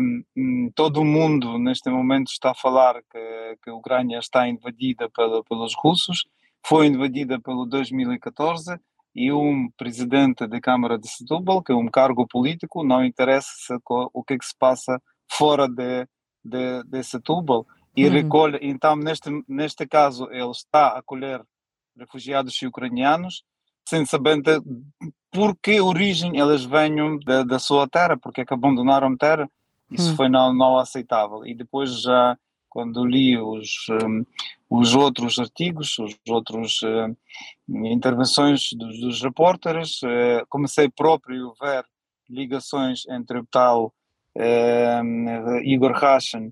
[0.73, 5.43] todo o mundo neste momento está a falar que, que a Ucrânia está invadida pela,
[5.43, 6.25] pelos russos,
[6.65, 8.79] foi invadida pelo 2014
[9.15, 14.23] e um presidente da Câmara de Setúbal, que é um cargo político, não interessa o
[14.23, 16.07] que, é que se passa fora de,
[16.43, 18.11] de, de Setúbal e uhum.
[18.11, 21.43] recolhe, então neste, neste caso ele está a acolher
[21.97, 23.43] refugiados ucranianos
[23.87, 24.61] sem saber de,
[25.31, 29.49] por que origem elas venham da, da sua terra, porque é que abandonaram a terra,
[29.89, 30.15] isso hum.
[30.17, 31.45] foi não, não aceitável.
[31.45, 32.37] E depois já,
[32.69, 34.25] quando li os, um,
[34.69, 37.15] os outros artigos, os outros uh,
[37.87, 41.85] intervenções dos, dos repórteres, uh, comecei próprio a ver
[42.29, 43.93] ligações entre o tal
[44.35, 46.51] uh, Igor Hassan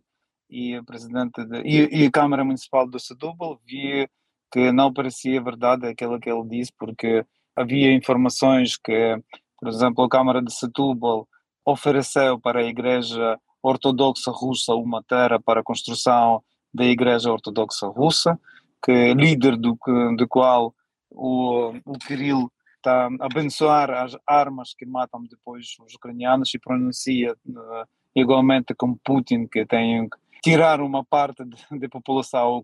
[0.50, 4.08] e o presidente de, e, e, a Câmara Municipal do Setúbal, vi
[4.56, 9.22] que não parecia verdade aquilo que ele disse, porque havia informações que
[9.60, 11.28] Por exemplo, a Câmara de Setúbal
[11.65, 16.41] ofereceu para a Igreja Ortodoxa Russa uma terra para a construção
[16.74, 18.39] da Igreja Ortodoxa Russa,
[18.82, 19.78] que líder do,
[20.15, 20.74] do qual
[21.12, 27.34] o, o Kirill está a abençoar as armas que matam depois os ucranianos e pronuncia
[27.34, 30.08] uh, igualmente como Putin que tem
[30.45, 32.62] tirar uma parte da população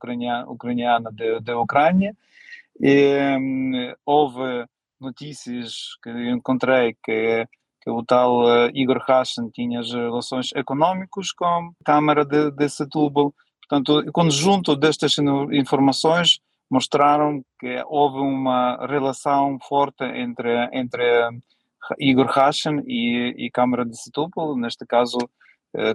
[0.48, 2.16] ucraniana, da Ucrânia.
[2.80, 4.68] E, um, houve
[5.00, 7.48] notícias que encontrei que,
[7.82, 13.34] que o tal uh, Igor Hassan tinha relações económicas com a Câmara de, de Setúbal.
[13.68, 15.16] Portanto, o conjunto destas
[15.52, 16.40] informações
[16.70, 21.04] mostraram que houve uma relação forte entre, entre
[21.98, 25.18] Igor Hassan e, e Câmara de Setúbal, neste caso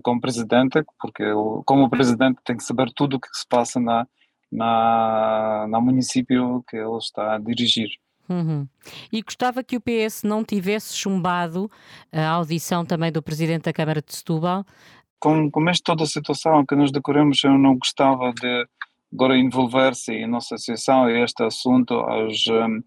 [0.03, 1.25] como presidente, porque
[1.65, 4.07] como presidente tem que saber tudo o que se passa na,
[4.51, 7.91] na, na município que ele está a dirigir.
[8.29, 8.67] Uhum.
[9.12, 11.71] E gostava que o PS não tivesse chumbado
[12.12, 14.65] a audição também do presidente da Câmara de Setúbal.
[15.21, 18.67] Com, com esta toda a situação que nós decorremos, eu não gostava de
[19.12, 22.83] agora envolver-se em nossa associação e este assunto aos, hum,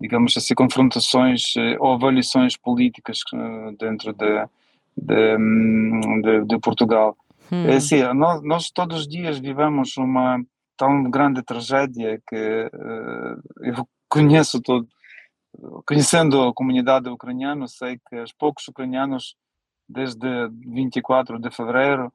[0.00, 4.46] digamos assim, confrontações eh, ou avaliações políticas eh, dentro de,
[4.96, 7.16] de, hum, de, de Portugal.
[7.52, 7.66] Hum.
[7.66, 10.40] É assim, nós, nós todos os dias vivemos uma
[10.76, 14.88] tão grande tragédia que uh, eu conheço todo,
[15.86, 19.36] conhecendo a comunidade ucraniana, sei que os poucos ucranianos
[19.88, 22.12] desde 24 de fevereiro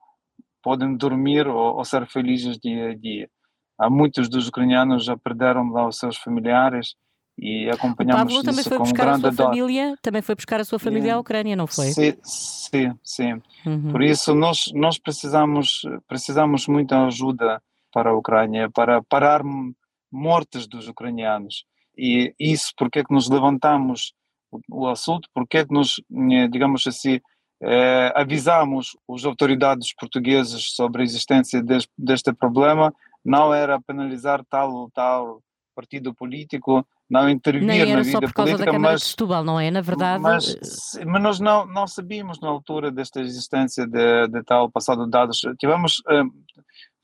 [0.64, 3.30] podem dormir ou, ou, ser felizes dia a dia.
[3.78, 6.96] Há muitos dos ucranianos já perderam lá os seus familiares
[7.38, 9.46] e acompanhamos o Pablo também foi buscar a sua dor.
[9.46, 11.88] família, também foi buscar a sua família à Ucrânia, não foi?
[11.88, 13.42] Sim, sim, sim.
[13.66, 13.92] Uhum.
[13.92, 19.42] Por isso nós nós precisamos precisamos muita ajuda para a Ucrânia para parar
[20.12, 21.66] mortes dos ucranianos.
[21.98, 24.14] E isso porque é que nos levantamos
[24.70, 27.20] o, assunto, porque é que nos, eh, digamos assim,
[27.62, 32.94] eh, avisamos as autoridades portuguesas sobre a existência deste, deste problema,
[33.24, 35.42] não era penalizar tal ou tal
[35.76, 39.02] partido político, não intervir Nem era na vida só por causa política, da Câmara mas,
[39.02, 39.70] de Setúbal, não é?
[39.70, 40.24] Na verdade...
[40.24, 40.56] Mas,
[41.06, 45.42] mas nós não, não sabíamos na altura desta existência de, de tal passado de dados.
[45.60, 46.24] Tivemos, eh,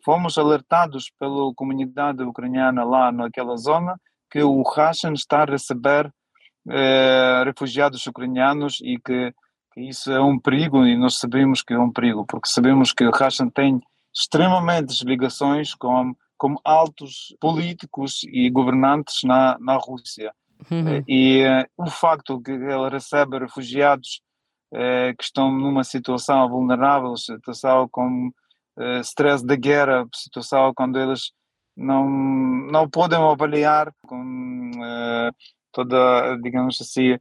[0.03, 3.95] fomos alertados pela comunidade ucraniana lá naquela zona
[4.31, 6.11] que o Russian está a receber
[6.69, 9.33] eh, refugiados ucranianos e que,
[9.73, 13.03] que, isso é um perigo e nós sabemos que é um perigo, porque sabemos que
[13.03, 13.79] o Russian tem
[14.13, 20.33] extremamente ligações com, com altos políticos e governantes na, na Rússia.
[20.71, 20.87] Uhum.
[20.87, 24.23] Eh, e eh, o facto que ele recebe refugiados
[24.73, 28.31] eh, que estão numa situação vulnerável, situação com
[28.79, 31.31] eh, stress da guerra, situação quando eles
[31.77, 35.31] não, não podem avaliar com uh,
[35.71, 37.17] toda, digamos assim,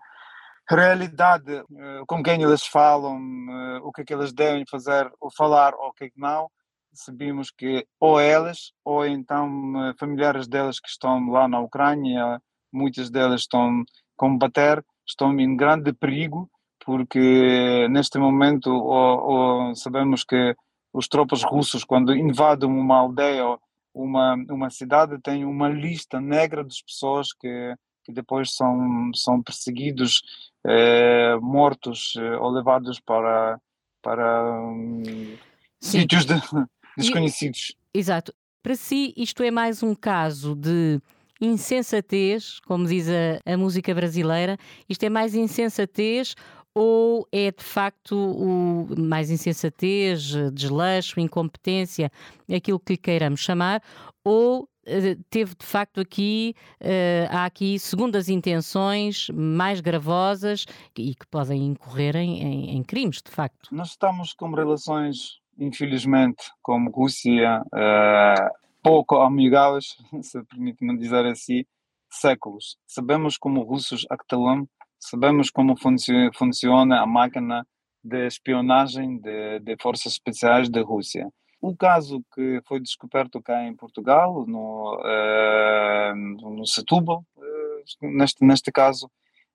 [0.66, 5.30] realidade uh, com quem eles falam, uh, o que é que eles devem fazer ou
[5.30, 6.50] falar ou o que é que não.
[6.92, 12.40] Sabemos que ou elas ou então familiares delas que estão lá na Ucrânia,
[12.72, 13.84] muitas delas estão a
[14.16, 16.50] combater, estão em grande perigo
[16.84, 20.56] porque neste momento ou, ou sabemos que
[20.92, 23.44] os tropas russos quando invadem uma aldeia
[23.94, 27.74] uma, uma cidade tem uma lista negra das pessoas que,
[28.04, 30.22] que depois são, são perseguidos,
[30.66, 33.58] eh, mortos eh, ou levados para,
[34.02, 35.02] para um,
[35.80, 36.34] sítios de,
[36.96, 37.76] desconhecidos.
[37.94, 38.32] E, exato.
[38.62, 41.00] Para si, isto é mais um caso de
[41.40, 46.34] insensatez, como diz a, a música brasileira, isto é mais insensatez
[46.74, 52.10] ou é de facto o mais insensatez, desleixo, incompetência,
[52.54, 53.82] aquilo que lhe queiramos chamar,
[54.22, 60.64] ou eh, teve de facto aqui, uh, há aqui segundas intenções mais gravosas
[60.96, 63.68] e que podem incorrer em, em, em, crimes, de facto.
[63.72, 68.50] Nós estamos com relações, infelizmente, como Rússia, uh,
[68.82, 71.64] pouco amigáveis, se permite-me dizer assim,
[72.10, 72.76] séculos.
[72.86, 74.66] Sabemos como russos actuam
[75.00, 77.66] sabemos como funci funciona a máquina
[78.04, 81.28] de espionagem de, de, forças especiais da Rússia.
[81.60, 88.72] O caso que foi descoberto cá em Portugal, no, eh, no Setúbal, eh, neste, neste
[88.72, 89.10] caso,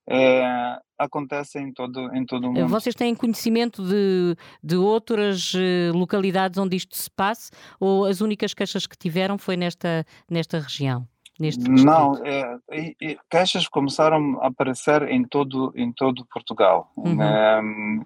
[0.08, 2.68] é, acontece em todo, em todo o mundo.
[2.68, 5.54] Vocês têm conhecimento de, de outras
[5.94, 11.08] localidades onde isto se passe ou as únicas queixas que tiveram foi nesta, nesta região?
[11.40, 11.70] neste?
[11.70, 17.22] Não, é, é, caixas começaram a aparecer em todo, em todo Portugal, uhum.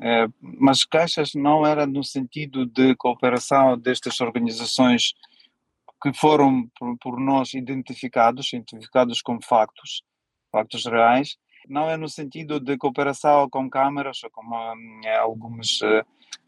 [0.01, 5.13] é, mas caixas não era no sentido de cooperação destas organizações
[6.01, 10.01] que foram por, por nós identificados, identificados como factos,
[10.51, 11.37] factos reais,
[11.69, 16.03] não é no sentido de cooperação com câmaras ou com hum, algumas uh,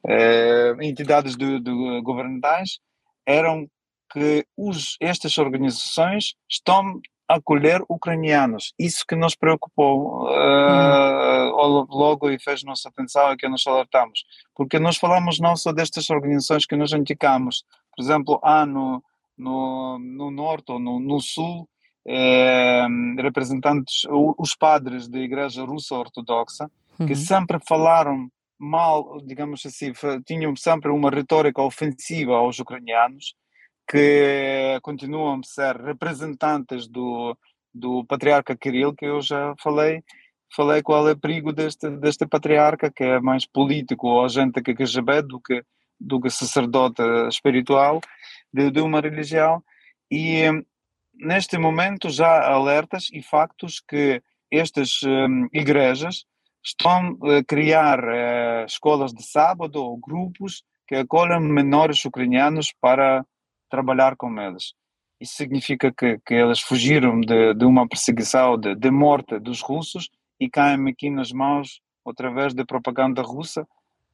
[0.05, 2.79] uh, entidades de, de governamentais,
[3.25, 3.67] eram
[4.11, 8.73] que os, estas organizações estão a acolher ucranianos.
[8.77, 14.25] Isso que nos preocupou uh, logo e fez nossa atenção e que nós alertamos.
[14.53, 17.63] Porque nós falamos não só destas organizações que nós indicamos,
[17.95, 19.01] por exemplo, há no,
[19.37, 21.67] no, no norte ou no, no sul,
[22.07, 22.87] eh,
[23.17, 27.05] representantes, os padres da Igreja Russa Ortodoxa, uhum.
[27.05, 29.91] que sempre falaram mal, digamos assim,
[30.25, 33.35] tinham sempre uma retórica ofensiva aos ucranianos,
[33.89, 37.35] que continuam a ser representantes do,
[37.73, 40.03] do patriarca Kirill, que eu já falei,
[40.55, 44.75] falei qual é o perigo deste, deste patriarca, que é mais político ou agente que
[44.75, 45.63] KGB do que,
[45.99, 47.99] do que sacerdote espiritual
[48.53, 49.63] de, de uma religião.
[50.09, 50.43] E
[51.13, 56.25] neste momento já há alertas e factos que estas um, igrejas
[56.63, 63.25] estão a criar uh, escolas de sábado ou grupos que acolhem menores ucranianos para
[63.69, 64.73] trabalhar com eles.
[65.19, 70.09] Isso significa que, que eles fugiram de, de uma perseguição, de, de morte dos russos
[70.39, 73.67] e caem aqui nas mãos através da propaganda russa.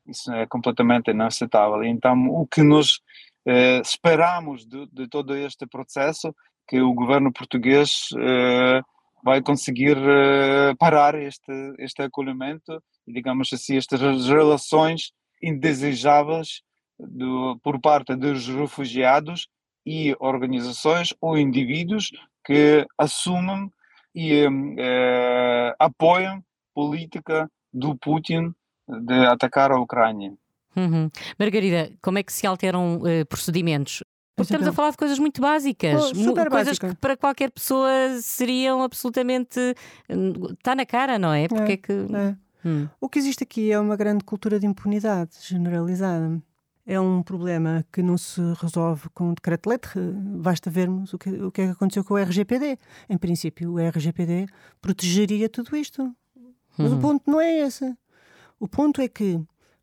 [0.05, 1.83] Isso é completamente inaceitável.
[1.83, 2.99] Então, o que nós
[3.45, 6.36] eh, esperamos de, de, todo este processo
[6.67, 8.82] que o governo português eh,
[9.23, 16.62] vai conseguir eh, parar este, este acolhimento e, digamos assim, estas relações indesejáveis
[16.99, 19.47] do, por parte dos refugiados
[19.86, 22.12] e organizações ou indivíduos
[22.45, 23.71] que assumem
[24.13, 24.45] e
[24.77, 28.53] eh, apoiam política do Putin
[28.88, 30.34] de atacar a Ucrânia.
[30.75, 31.10] Uhum.
[31.39, 34.03] Margarida, como é que se alteram uh, procedimentos?
[34.38, 36.89] Porque estamos a falar de coisas muito básicas, oh, coisas básica.
[36.89, 37.89] que para qualquer pessoa
[38.21, 39.60] seriam absolutamente.
[40.54, 41.47] Está na cara, não é?
[41.47, 41.91] Porque é, é que.
[41.91, 42.36] É.
[42.63, 42.88] Hum.
[43.02, 46.39] O que existe aqui é uma grande cultura de impunidade generalizada
[46.86, 50.00] é um problema que não se resolve com um decreto-letre.
[50.00, 52.78] Basta vermos o que, o que é que aconteceu com o RGPD.
[53.10, 54.45] Em princípio, o RGPD
[54.80, 56.15] protegeria tudo isto.
[56.78, 56.97] Mas uhum.
[56.97, 57.93] o ponto não é esse.
[58.60, 59.38] O ponto é que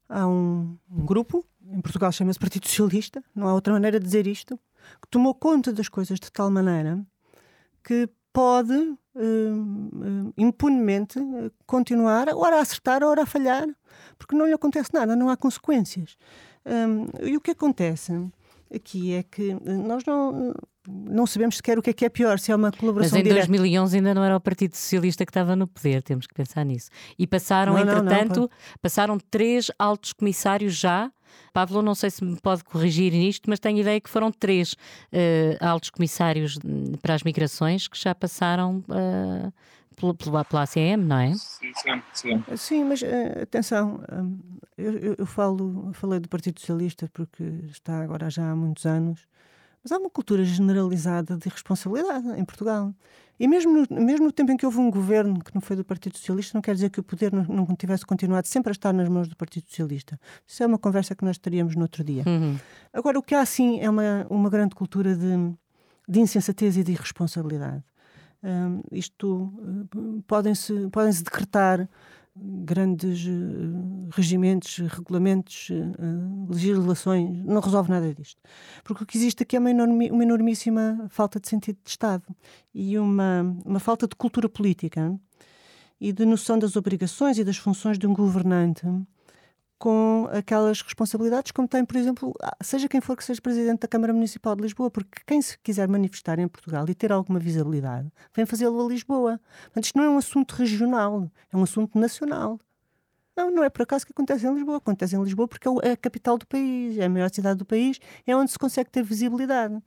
[0.08, 4.26] há um, um grupo, em Portugal chama-se Partido Socialista, não há outra maneira de dizer
[4.26, 4.58] isto,
[5.00, 7.04] que tomou conta das coisas de tal maneira
[7.82, 11.18] que pode uh, uh, impunemente
[11.66, 13.66] continuar, ora a acertar, ora a falhar,
[14.18, 16.16] porque não lhe acontece nada, não há consequências.
[16.66, 18.12] Um, e o que acontece
[18.74, 20.54] aqui é que nós não,
[20.88, 23.22] não sabemos sequer o que é que é pior, se é uma colaboração Mas em
[23.22, 23.46] direta.
[23.46, 26.90] 2011 ainda não era o Partido Socialista que estava no poder, temos que pensar nisso.
[27.18, 28.50] E passaram, não, entretanto, não, não,
[28.82, 31.10] passaram três altos comissários já.
[31.52, 34.76] Pablo, não sei se me pode corrigir nisto, mas tenho ideia que foram três uh,
[35.60, 39.52] altos comissários hum, para as migrações que já passaram uh,
[39.96, 41.34] pela, pela, pela ACM, não é?
[41.34, 42.02] Sim, sim.
[42.12, 44.38] Sim, sim mas uh, atenção, um,
[44.76, 49.26] eu, eu, falo, falei do Partido Socialista porque está agora já há muitos anos,
[49.82, 52.92] mas há uma cultura generalizada de responsabilidade em Portugal.
[53.38, 55.84] E mesmo no, mesmo no tempo em que houve um governo que não foi do
[55.84, 58.92] Partido Socialista, não quer dizer que o poder não, não tivesse continuado sempre a estar
[58.92, 60.18] nas mãos do Partido Socialista.
[60.46, 62.22] Isso é uma conversa que nós teríamos no outro dia.
[62.26, 62.56] Uhum.
[62.92, 65.54] Agora, o que há sim é uma, uma grande cultura de,
[66.08, 67.82] de insensatez e de irresponsabilidade.
[68.42, 69.54] Um, isto
[69.96, 71.88] uh, podem-se podem -se decretar
[72.36, 78.40] grandes uh, regimentos, regulamentos, uh, legislações, não resolve nada disto.
[78.82, 82.24] Porque o que existe aqui é uma, enorme, uma enormíssima falta de sentido de Estado
[82.74, 85.18] e uma, uma falta de cultura política
[86.00, 88.84] e de noção das obrigações e das funções de um governante
[89.84, 93.88] com aquelas responsabilidades como tem, por exemplo, ah, seja quem for que seja presidente da
[93.88, 98.10] Câmara Municipal de Lisboa, porque quem se quiser manifestar em Portugal e ter alguma visibilidade,
[98.34, 99.38] vem fazê-lo a Lisboa.
[99.64, 102.58] Portanto, isto não é um assunto regional, é um assunto nacional.
[103.36, 104.78] Não, não é por acaso que acontece em Lisboa.
[104.78, 107.66] Acontece em Lisboa porque é, é a capital do país, é a maior cidade do
[107.66, 109.78] país, é onde se consegue ter visibilidade.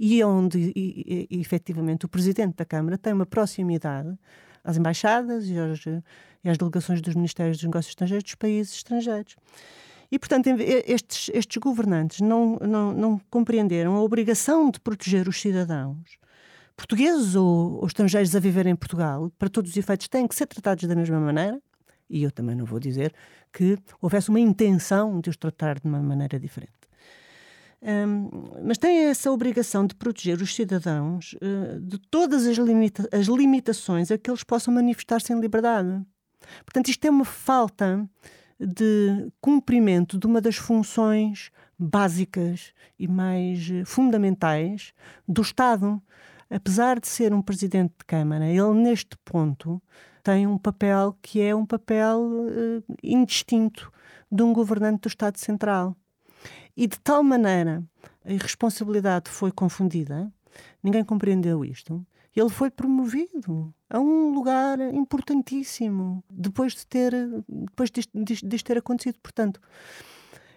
[0.00, 4.18] E é onde, e, e, efetivamente, o presidente da Câmara tem uma proximidade
[4.64, 9.36] às embaixadas e, aos, e às delegações dos Ministérios dos Negócios Estrangeiros dos países estrangeiros.
[10.10, 10.48] E, portanto,
[10.86, 16.18] estes, estes governantes não, não, não compreenderam a obrigação de proteger os cidadãos
[16.76, 20.46] portugueses ou, ou, estrangeiros a viver em Portugal, para todos os efeitos, têm que ser
[20.46, 21.60] tratados da mesma maneira.
[22.08, 23.14] E eu também não vou dizer
[23.52, 26.72] que houvesse uma intenção de os tratar de uma maneira diferente.
[27.86, 28.30] Um,
[28.64, 34.10] mas tem essa obrigação de proteger os cidadãos uh, de todas as, limita as limitações
[34.10, 36.02] a que eles possam manifestar-se em liberdade.
[36.64, 38.08] Portanto, isto é uma falta
[38.58, 44.94] de cumprimento de uma das funções básicas e mais eh, fundamentais
[45.28, 46.02] do Estado.
[46.48, 49.82] Apesar de ser um presidente de Câmara, ele neste ponto
[50.22, 53.92] tem um papel que é um papel uh, indistinto
[54.30, 55.94] de um governante do Estado Central.
[56.76, 57.82] E de tal maneira
[58.24, 60.32] a irresponsabilidade foi confundida,
[60.82, 62.04] ninguém compreendeu isto.
[62.34, 67.12] Ele foi promovido a um lugar importantíssimo depois de ter
[67.48, 69.18] depois disto, disto ter acontecido.
[69.22, 69.60] Portanto,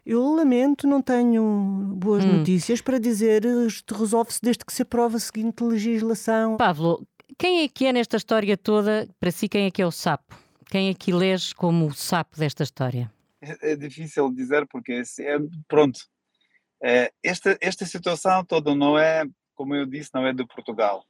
[0.03, 2.38] eu lamento, não tenho boas hum.
[2.38, 6.57] notícias para dizer isto resolve-se desde que se aprova a seguinte legislação.
[6.57, 7.05] Pablo,
[7.38, 10.36] quem é que é nesta história toda, para si, quem é que é o sapo?
[10.70, 13.11] Quem é que lês como o sapo desta história?
[13.42, 16.00] É, é difícil dizer porque é, pronto.
[16.82, 19.26] É, esta, esta situação toda não é,
[19.56, 21.04] como eu disse, não é de Portugal.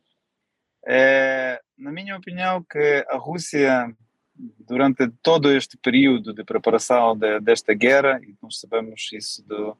[0.85, 3.93] É, na minha opinião, que a Rússia,
[4.35, 9.77] durante todo este período de preparação de, desta guerra, e nós sabemos isso do,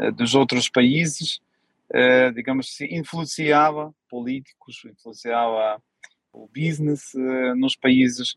[0.00, 1.40] eh, dos outros países,
[1.92, 5.80] é, digamos assim, influenciava políticos, influenciava
[6.32, 8.36] o business é, nos países,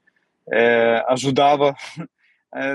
[1.07, 1.75] ajudava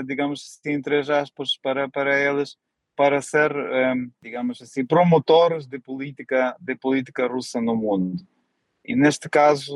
[0.05, 2.57] digamos assim, entre aspas, para, para elas,
[2.95, 8.21] para ser, ehm, digamos assim, promotores de política, de política russa no mundo.
[8.83, 9.73] E neste caso,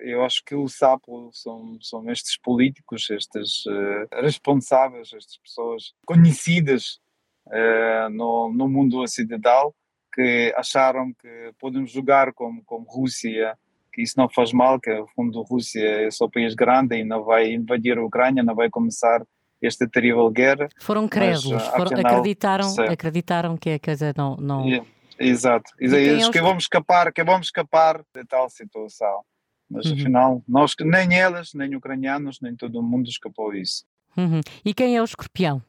[0.00, 7.00] eu acho que o sapo são, são estes políticos, estes uh, responsáveis, estas pessoas conhecidas
[7.48, 9.74] uh, no, no mundo ocidental,
[10.14, 13.58] que acharam que podem jogar como, como Rússia
[13.98, 17.04] que isso não faz mal, que o fundo Rússia é só um país grande e
[17.04, 19.24] não vai invadir a Ucrânia, não vai começar
[19.60, 20.68] esta terrível guerra.
[20.78, 24.36] Foram crédulos, foram, afinal, acreditaram, acreditaram que a coisa não...
[24.36, 24.64] não...
[24.64, 24.88] Yeah,
[25.18, 29.22] exato, eles que vamos escapar, que vamos escapar de tal situação.
[29.68, 29.94] Mas uhum.
[29.94, 33.84] afinal, nós, nem elas, nem ucranianos, nem todo mundo escapou isso.
[34.16, 34.40] Uhum.
[34.64, 35.60] E quem é o escorpião?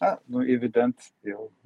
[0.00, 1.12] Ah, evidente,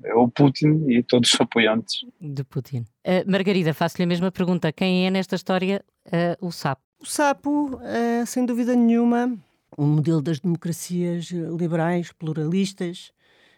[0.04, 2.04] é o Putin e todos os apoiantes.
[2.20, 2.86] De Putin.
[3.04, 4.72] Uh, Margarida, faço-lhe a mesma pergunta.
[4.72, 6.82] Quem é nesta história uh, o sapo?
[7.00, 9.36] O sapo é, sem dúvida nenhuma,
[9.76, 13.12] um modelo das democracias liberais, pluralistas,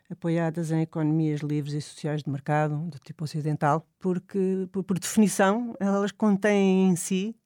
[0.08, 5.74] apoiadas em economias livres e sociais de mercado, do tipo ocidental, porque, por, por definição,
[5.80, 7.36] elas contêm em si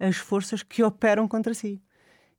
[0.00, 1.80] as forças que operam contra si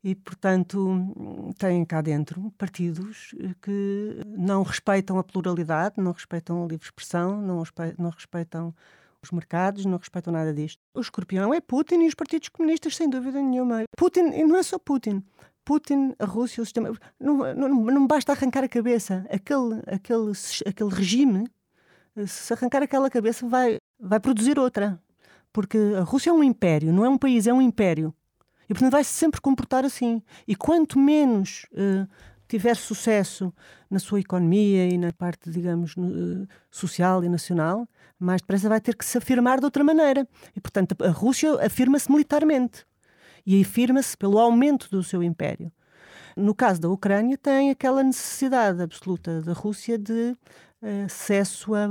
[0.06, 6.86] e, portanto, têm cá dentro partidos que não respeitam a pluralidade, não respeitam a livre
[6.86, 7.64] expressão, não,
[7.98, 8.72] não respeitam
[9.20, 10.80] os mercados, não respeitam nada disto.
[10.94, 13.86] O escorpião é Putin e os partidos comunistas, sem dúvida nenhuma.
[13.98, 15.24] Putin, e não é só Putin.
[15.66, 16.96] Putin, a Rússia, o sistema.
[17.20, 19.26] Não, não, não basta arrancar a cabeça.
[19.28, 20.34] Aquele, aquele,
[20.68, 21.48] aquele regime,
[22.28, 25.02] se arrancar aquela cabeça, vai, vai produzir outra.
[25.52, 28.14] Porque a Rússia é um império, não é um país, é um império.
[28.70, 30.22] E, portanto, vai -se sempre comportar assim.
[30.48, 32.08] E quanto menos uh,
[32.48, 33.54] tiver sucesso
[33.90, 37.88] na sua economia e na parte, digamos, uh, social e nacional,
[38.20, 40.28] mais depressa vai ter que se afirmar de outra maneira.
[40.56, 42.86] E, portanto, a Rússia afirma-se militarmente
[43.46, 45.72] e afirma-se pelo aumento do seu império.
[46.36, 50.36] No caso da Ucrânia, tem aquela necessidade absoluta da Rússia de
[51.06, 51.88] acesso a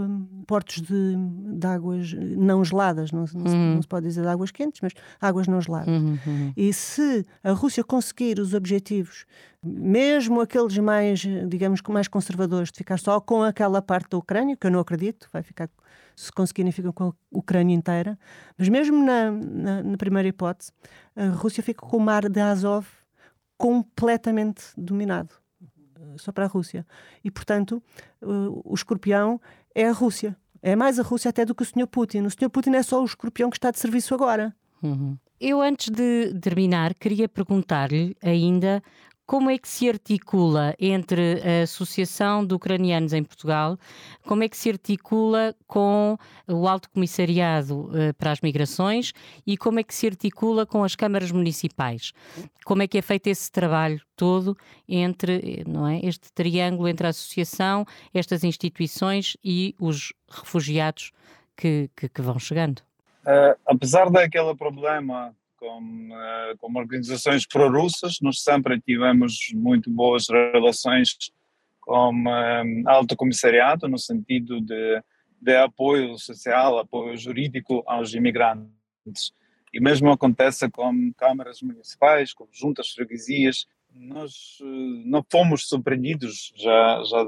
[0.47, 3.49] portos de, de águas não geladas, não, não, uhum.
[3.49, 5.89] se, não, se, pode dizer de águas quentes, mas águas não geladas.
[5.89, 6.53] Uhum, uhum.
[6.57, 9.27] E se a Rússia conseguir os objetivos,
[9.63, 14.67] mesmo aqueles mais, digamos, mais conservadores, de ficar só com aquela parte da Ucrânia, que
[14.67, 15.69] eu não acredito, vai ficar,
[16.15, 18.19] se conseguirem, ficam com a Ucrânia inteira,
[18.57, 20.71] mas mesmo na, na, na primeira hipótese,
[21.17, 22.87] a Rússia fica com o mar de Azov
[23.57, 25.44] completamente dominado
[26.19, 26.87] só para a Rússia.
[27.23, 27.83] E, portanto,
[28.21, 29.41] o escorpião
[29.75, 30.37] é a Rússia.
[30.63, 31.87] É mais a Rússia até do que o Sr.
[31.87, 32.23] Putin.
[32.23, 32.49] O Sr.
[32.49, 34.55] Putin é só o escorpião que está de serviço agora.
[34.83, 35.17] Uhum.
[35.41, 38.83] Eu, antes de terminar, queria perguntar-lhe ainda
[39.27, 43.79] como é que se articula entre a Associação de Ucranianos em Portugal,
[44.27, 49.13] como é que se articula com o Alto Comissariado uh, para as Migrações
[49.47, 52.13] e como é que se articula com as câmaras municipais?
[52.65, 54.57] Como é que é feito esse trabalho todo
[54.89, 61.13] entre não é, este triângulo entre a Associação, estas instituições e os refugiados
[61.57, 62.81] que, que, que vão chegando?
[63.23, 65.35] Uh, apesar daquele problema
[65.65, 68.19] com, uh, com organizações pró-russas.
[68.21, 71.17] Nós sempre tivemos muito boas relações
[71.81, 75.03] com eh, alto comissariado, no sentido de,
[75.41, 79.35] de apoio social, apoio jurídico aos imigrantes.
[79.73, 83.67] E mesmo acontece com câmaras municipais, com juntas freguesias.
[83.95, 87.19] Nós uh, não fomos surpreendidos, já, já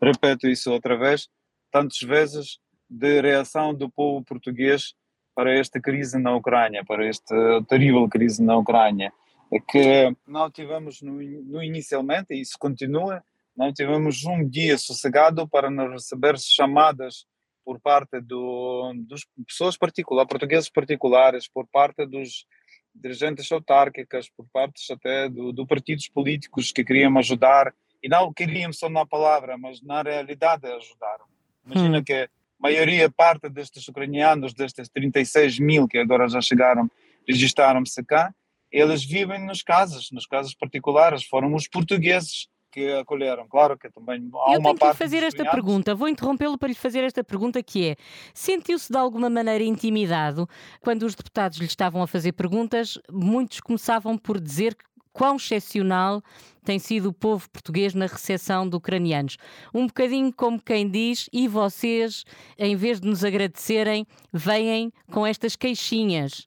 [0.00, 1.28] repito isso outra vez,
[1.70, 2.58] tantas vezes,
[2.88, 4.94] de reação do povo português
[5.34, 7.34] para esta crise na Ucrânia, para esta
[7.68, 9.12] terrível crise na Ucrânia,
[9.52, 13.22] é que não tivemos no, no inicialmente, e isso continua,
[13.56, 17.26] não tivemos um dia sossegado para não receber chamadas
[17.64, 22.46] por parte do, dos pessoas particulares, portugueses particulares, por parte dos,
[22.94, 28.72] dirigentes autárquicas, por partes até do, do partidos políticos que queriam ajudar, e não queriam
[28.72, 31.26] só na palavra, mas na realidade ajudaram.
[31.66, 32.04] Imagina hum.
[32.04, 32.28] que
[32.60, 36.90] maioria, parte destes ucranianos, destes 36 mil que agora já chegaram,
[37.26, 38.32] registraram-se cá,
[38.70, 43.48] eles vivem nas casas, nas casas particulares, foram os portugueses que acolheram.
[43.48, 46.68] Claro que também há Eu uma tenho que lhe fazer esta pergunta, vou interrompê-lo para
[46.68, 47.96] lhe fazer esta pergunta que é,
[48.32, 50.48] sentiu-se de alguma maneira intimidado
[50.80, 52.98] quando os deputados lhe estavam a fazer perguntas?
[53.10, 54.76] Muitos começavam por dizer
[55.12, 56.22] quão excepcional
[56.64, 59.36] tem sido o povo português na recepção de ucranianos.
[59.74, 62.24] Um bocadinho como quem diz, e vocês,
[62.58, 66.46] em vez de nos agradecerem, vêm com estas queixinhas.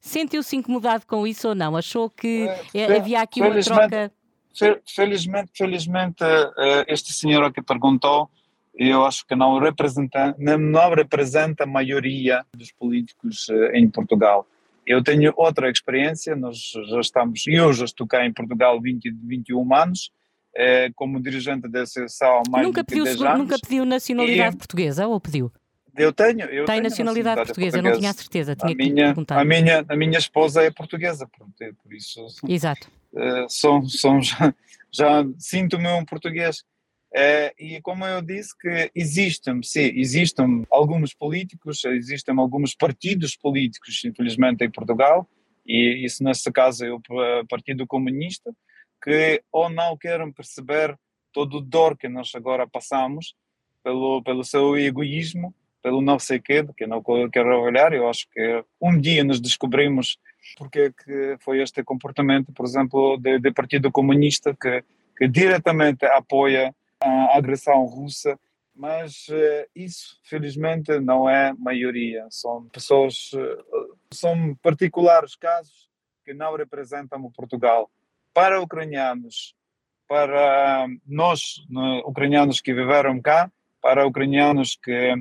[0.00, 1.76] Sentiu-se incomodado com isso ou não?
[1.76, 4.12] Achou que é, havia aqui uma troca
[4.86, 8.30] felizmente, felizmente, eh, este senhor que perguntou,
[8.74, 14.46] eu acho que não representa, não representa a maioria dos políticos eh, em Portugal.
[14.86, 16.56] Eu tenho outra experiência, nós
[16.88, 20.10] já estamos, eu já estou cá em Portugal 20, 21 anos,
[20.54, 23.38] eh, como dirigente da associação há mais nunca de 10 pediu, anos.
[23.40, 25.52] Nunca pediu nacionalidade e, portuguesa ou pediu?
[25.96, 26.42] Eu tenho.
[26.42, 29.40] Eu Tem tenho nacionalidade, portuguesa, portuguesa, eu não tinha a certeza, tinha a minha, perguntar.
[29.40, 31.46] A minha, a minha esposa é portuguesa, por,
[31.82, 32.26] por isso.
[32.46, 32.88] Exato.
[33.12, 34.54] Uh, são, são, já,
[34.92, 36.64] já sinto-me um português.
[37.16, 44.04] Uh, e como eu disse que existem, sim, existem alguns políticos, existem alguns partidos políticos,
[44.04, 45.26] infelizmente, em Portugal,
[45.66, 47.00] e isso nesse caso é o
[47.48, 48.54] Partido Comunista,
[49.02, 50.94] que ou não querem perceber
[51.32, 53.34] todo o dor que nós agora passamos
[53.82, 58.28] pelo, pelo seu egoísmo, pelo não sei quê, que eu não quero olhar, eu acho
[58.30, 60.18] que um dia nos descobrimos
[60.58, 64.84] porque é que foi este comportamento, por exemplo, do Partido Comunista, que,
[65.16, 66.74] que diretamente apoia
[67.34, 68.38] agressão russa,
[68.74, 72.26] mas uh, isso, felizmente, não é maioria.
[72.30, 75.88] São pessoas, uh, são particulares casos
[76.24, 77.90] que não representam o Portugal.
[78.34, 79.54] Para ucranianos,
[80.06, 81.66] para nós,
[82.04, 83.50] ucranianos que viveram cá,
[83.80, 85.14] para ucranianos que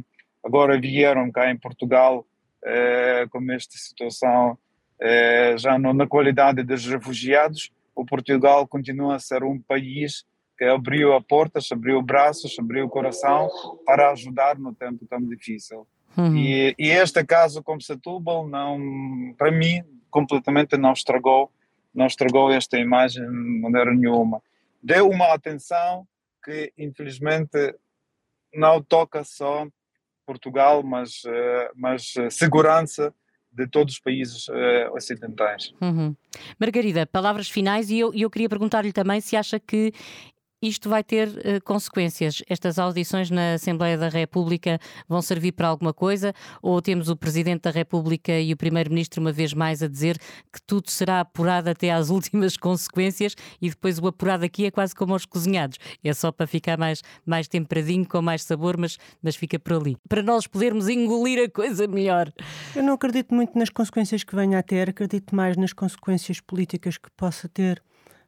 [0.43, 2.25] agora vieram cá em Portugal
[2.63, 4.57] uh, com esta situação
[4.99, 10.25] eh, já no, na qualidade dos refugiados, o Portugal continua a ser um país
[10.57, 13.49] que abriu a portas, abriu braços, abriu o coração
[13.85, 15.87] para ajudar no tempo tão difícil.
[16.17, 16.35] Uhum.
[16.35, 21.51] E, e, este caso com Setúbal, não, para mim, completamente não estragou,
[21.93, 24.41] não estragou esta imagem de maneira nenhuma.
[24.81, 26.07] Deu uma atenção
[26.43, 27.75] que, infelizmente,
[28.53, 29.67] não toca só
[30.25, 33.13] Portugal, mas, eh, mas segurança
[33.55, 35.73] de todos os países uh, ocidentais.
[35.81, 36.13] Uhum.
[36.59, 39.93] Margarida, palavras finais e eu, eu queria perguntar-lhe também se acha que
[40.67, 42.41] isto vai ter uh, consequências.
[42.49, 46.33] Estas audições na Assembleia da República vão servir para alguma coisa?
[46.61, 50.17] Ou temos o Presidente da República e o Primeiro-Ministro uma vez mais a dizer
[50.51, 54.95] que tudo será apurado até às últimas consequências e depois o apurado aqui é quase
[54.95, 55.77] como aos cozinhados.
[56.03, 59.97] É só para ficar mais, mais temperadinho, com mais sabor, mas, mas fica por ali.
[60.07, 62.31] Para nós podermos engolir a coisa melhor.
[62.75, 66.97] Eu não acredito muito nas consequências que venha a ter, acredito mais nas consequências políticas
[66.97, 67.81] que possa ter.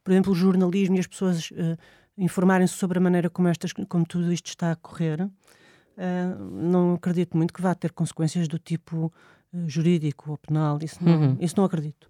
[0.04, 1.52] Por exemplo, o jornalismo e as pessoas.
[1.52, 1.78] Uh,
[2.18, 5.22] informarem-se sobre a maneira como, estas, como tudo isto está a correr.
[5.22, 9.12] Uh, não acredito muito que vá ter consequências do tipo
[9.54, 11.38] uh, jurídico ou penal, isso não, uhum.
[11.40, 12.10] isso não acredito.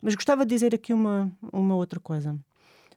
[0.00, 2.36] Mas gostava de dizer aqui uma, uma outra coisa.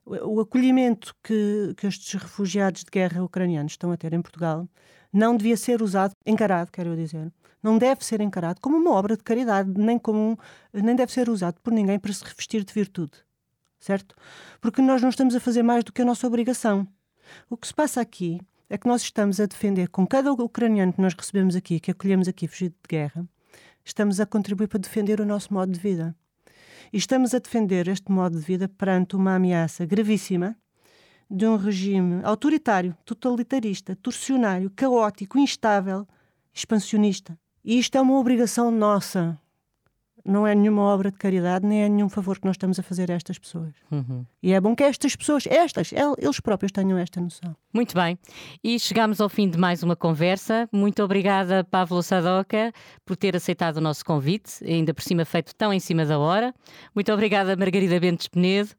[0.06, 4.68] O, o acolhimento que, que estes refugiados de guerra ucranianos estão a ter em Portugal
[5.12, 7.32] não devia ser usado, encarado, quero eu dizer,
[7.62, 10.38] não deve ser encarado como uma obra de caridade, nem, como,
[10.74, 13.24] nem deve ser usado por ninguém para se revestir de virtude
[13.84, 14.16] certo?
[14.62, 16.88] Porque nós não estamos a fazer mais do que a nossa obrigação.
[17.50, 21.02] O que se passa aqui é que nós estamos a defender, com cada ucraniano que
[21.02, 23.28] nós recebemos aqui, que acolhemos aqui fugido de guerra,
[23.84, 26.16] estamos a contribuir para defender o nosso modo de vida.
[26.92, 30.56] E estamos a defender este modo de vida perante uma ameaça gravíssima
[31.30, 36.08] de um regime autoritário, totalitarista, torcionário, caótico, instável,
[36.54, 37.38] expansionista.
[37.66, 39.40] E isto é uma obrigação nossa
[40.26, 43.12] não é nenhuma obra de caridade, nem é nenhum favor que nós estamos a fazer
[43.12, 43.74] a estas pessoas.
[43.92, 44.26] Uhum.
[44.42, 47.56] E é bom que estas pessoas, estas, eles próprios tenham esta noção.
[47.74, 48.18] Muito bem.
[48.64, 50.68] E chegamos ao fim de mais uma conversa.
[50.72, 52.72] Muito obrigada, Pavlo Sadoca,
[53.06, 56.54] por ter aceitado o nosso convite, ainda por cima feito tão em cima da hora.
[56.96, 58.70] Muito obrigada, Margarida Bentes Penedo.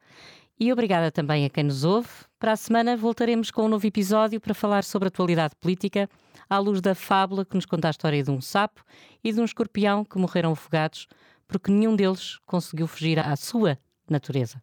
[0.58, 2.08] E obrigada também a quem nos ouve.
[2.38, 6.08] Para a semana voltaremos com um novo episódio para falar sobre a atualidade política,
[6.48, 8.84] à luz da fábula que nos conta a história de um sapo
[9.22, 11.08] e de um escorpião que morreram afogados
[11.46, 13.78] porque nenhum deles conseguiu fugir à sua
[14.08, 14.62] natureza.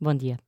[0.00, 0.38] Bom dia.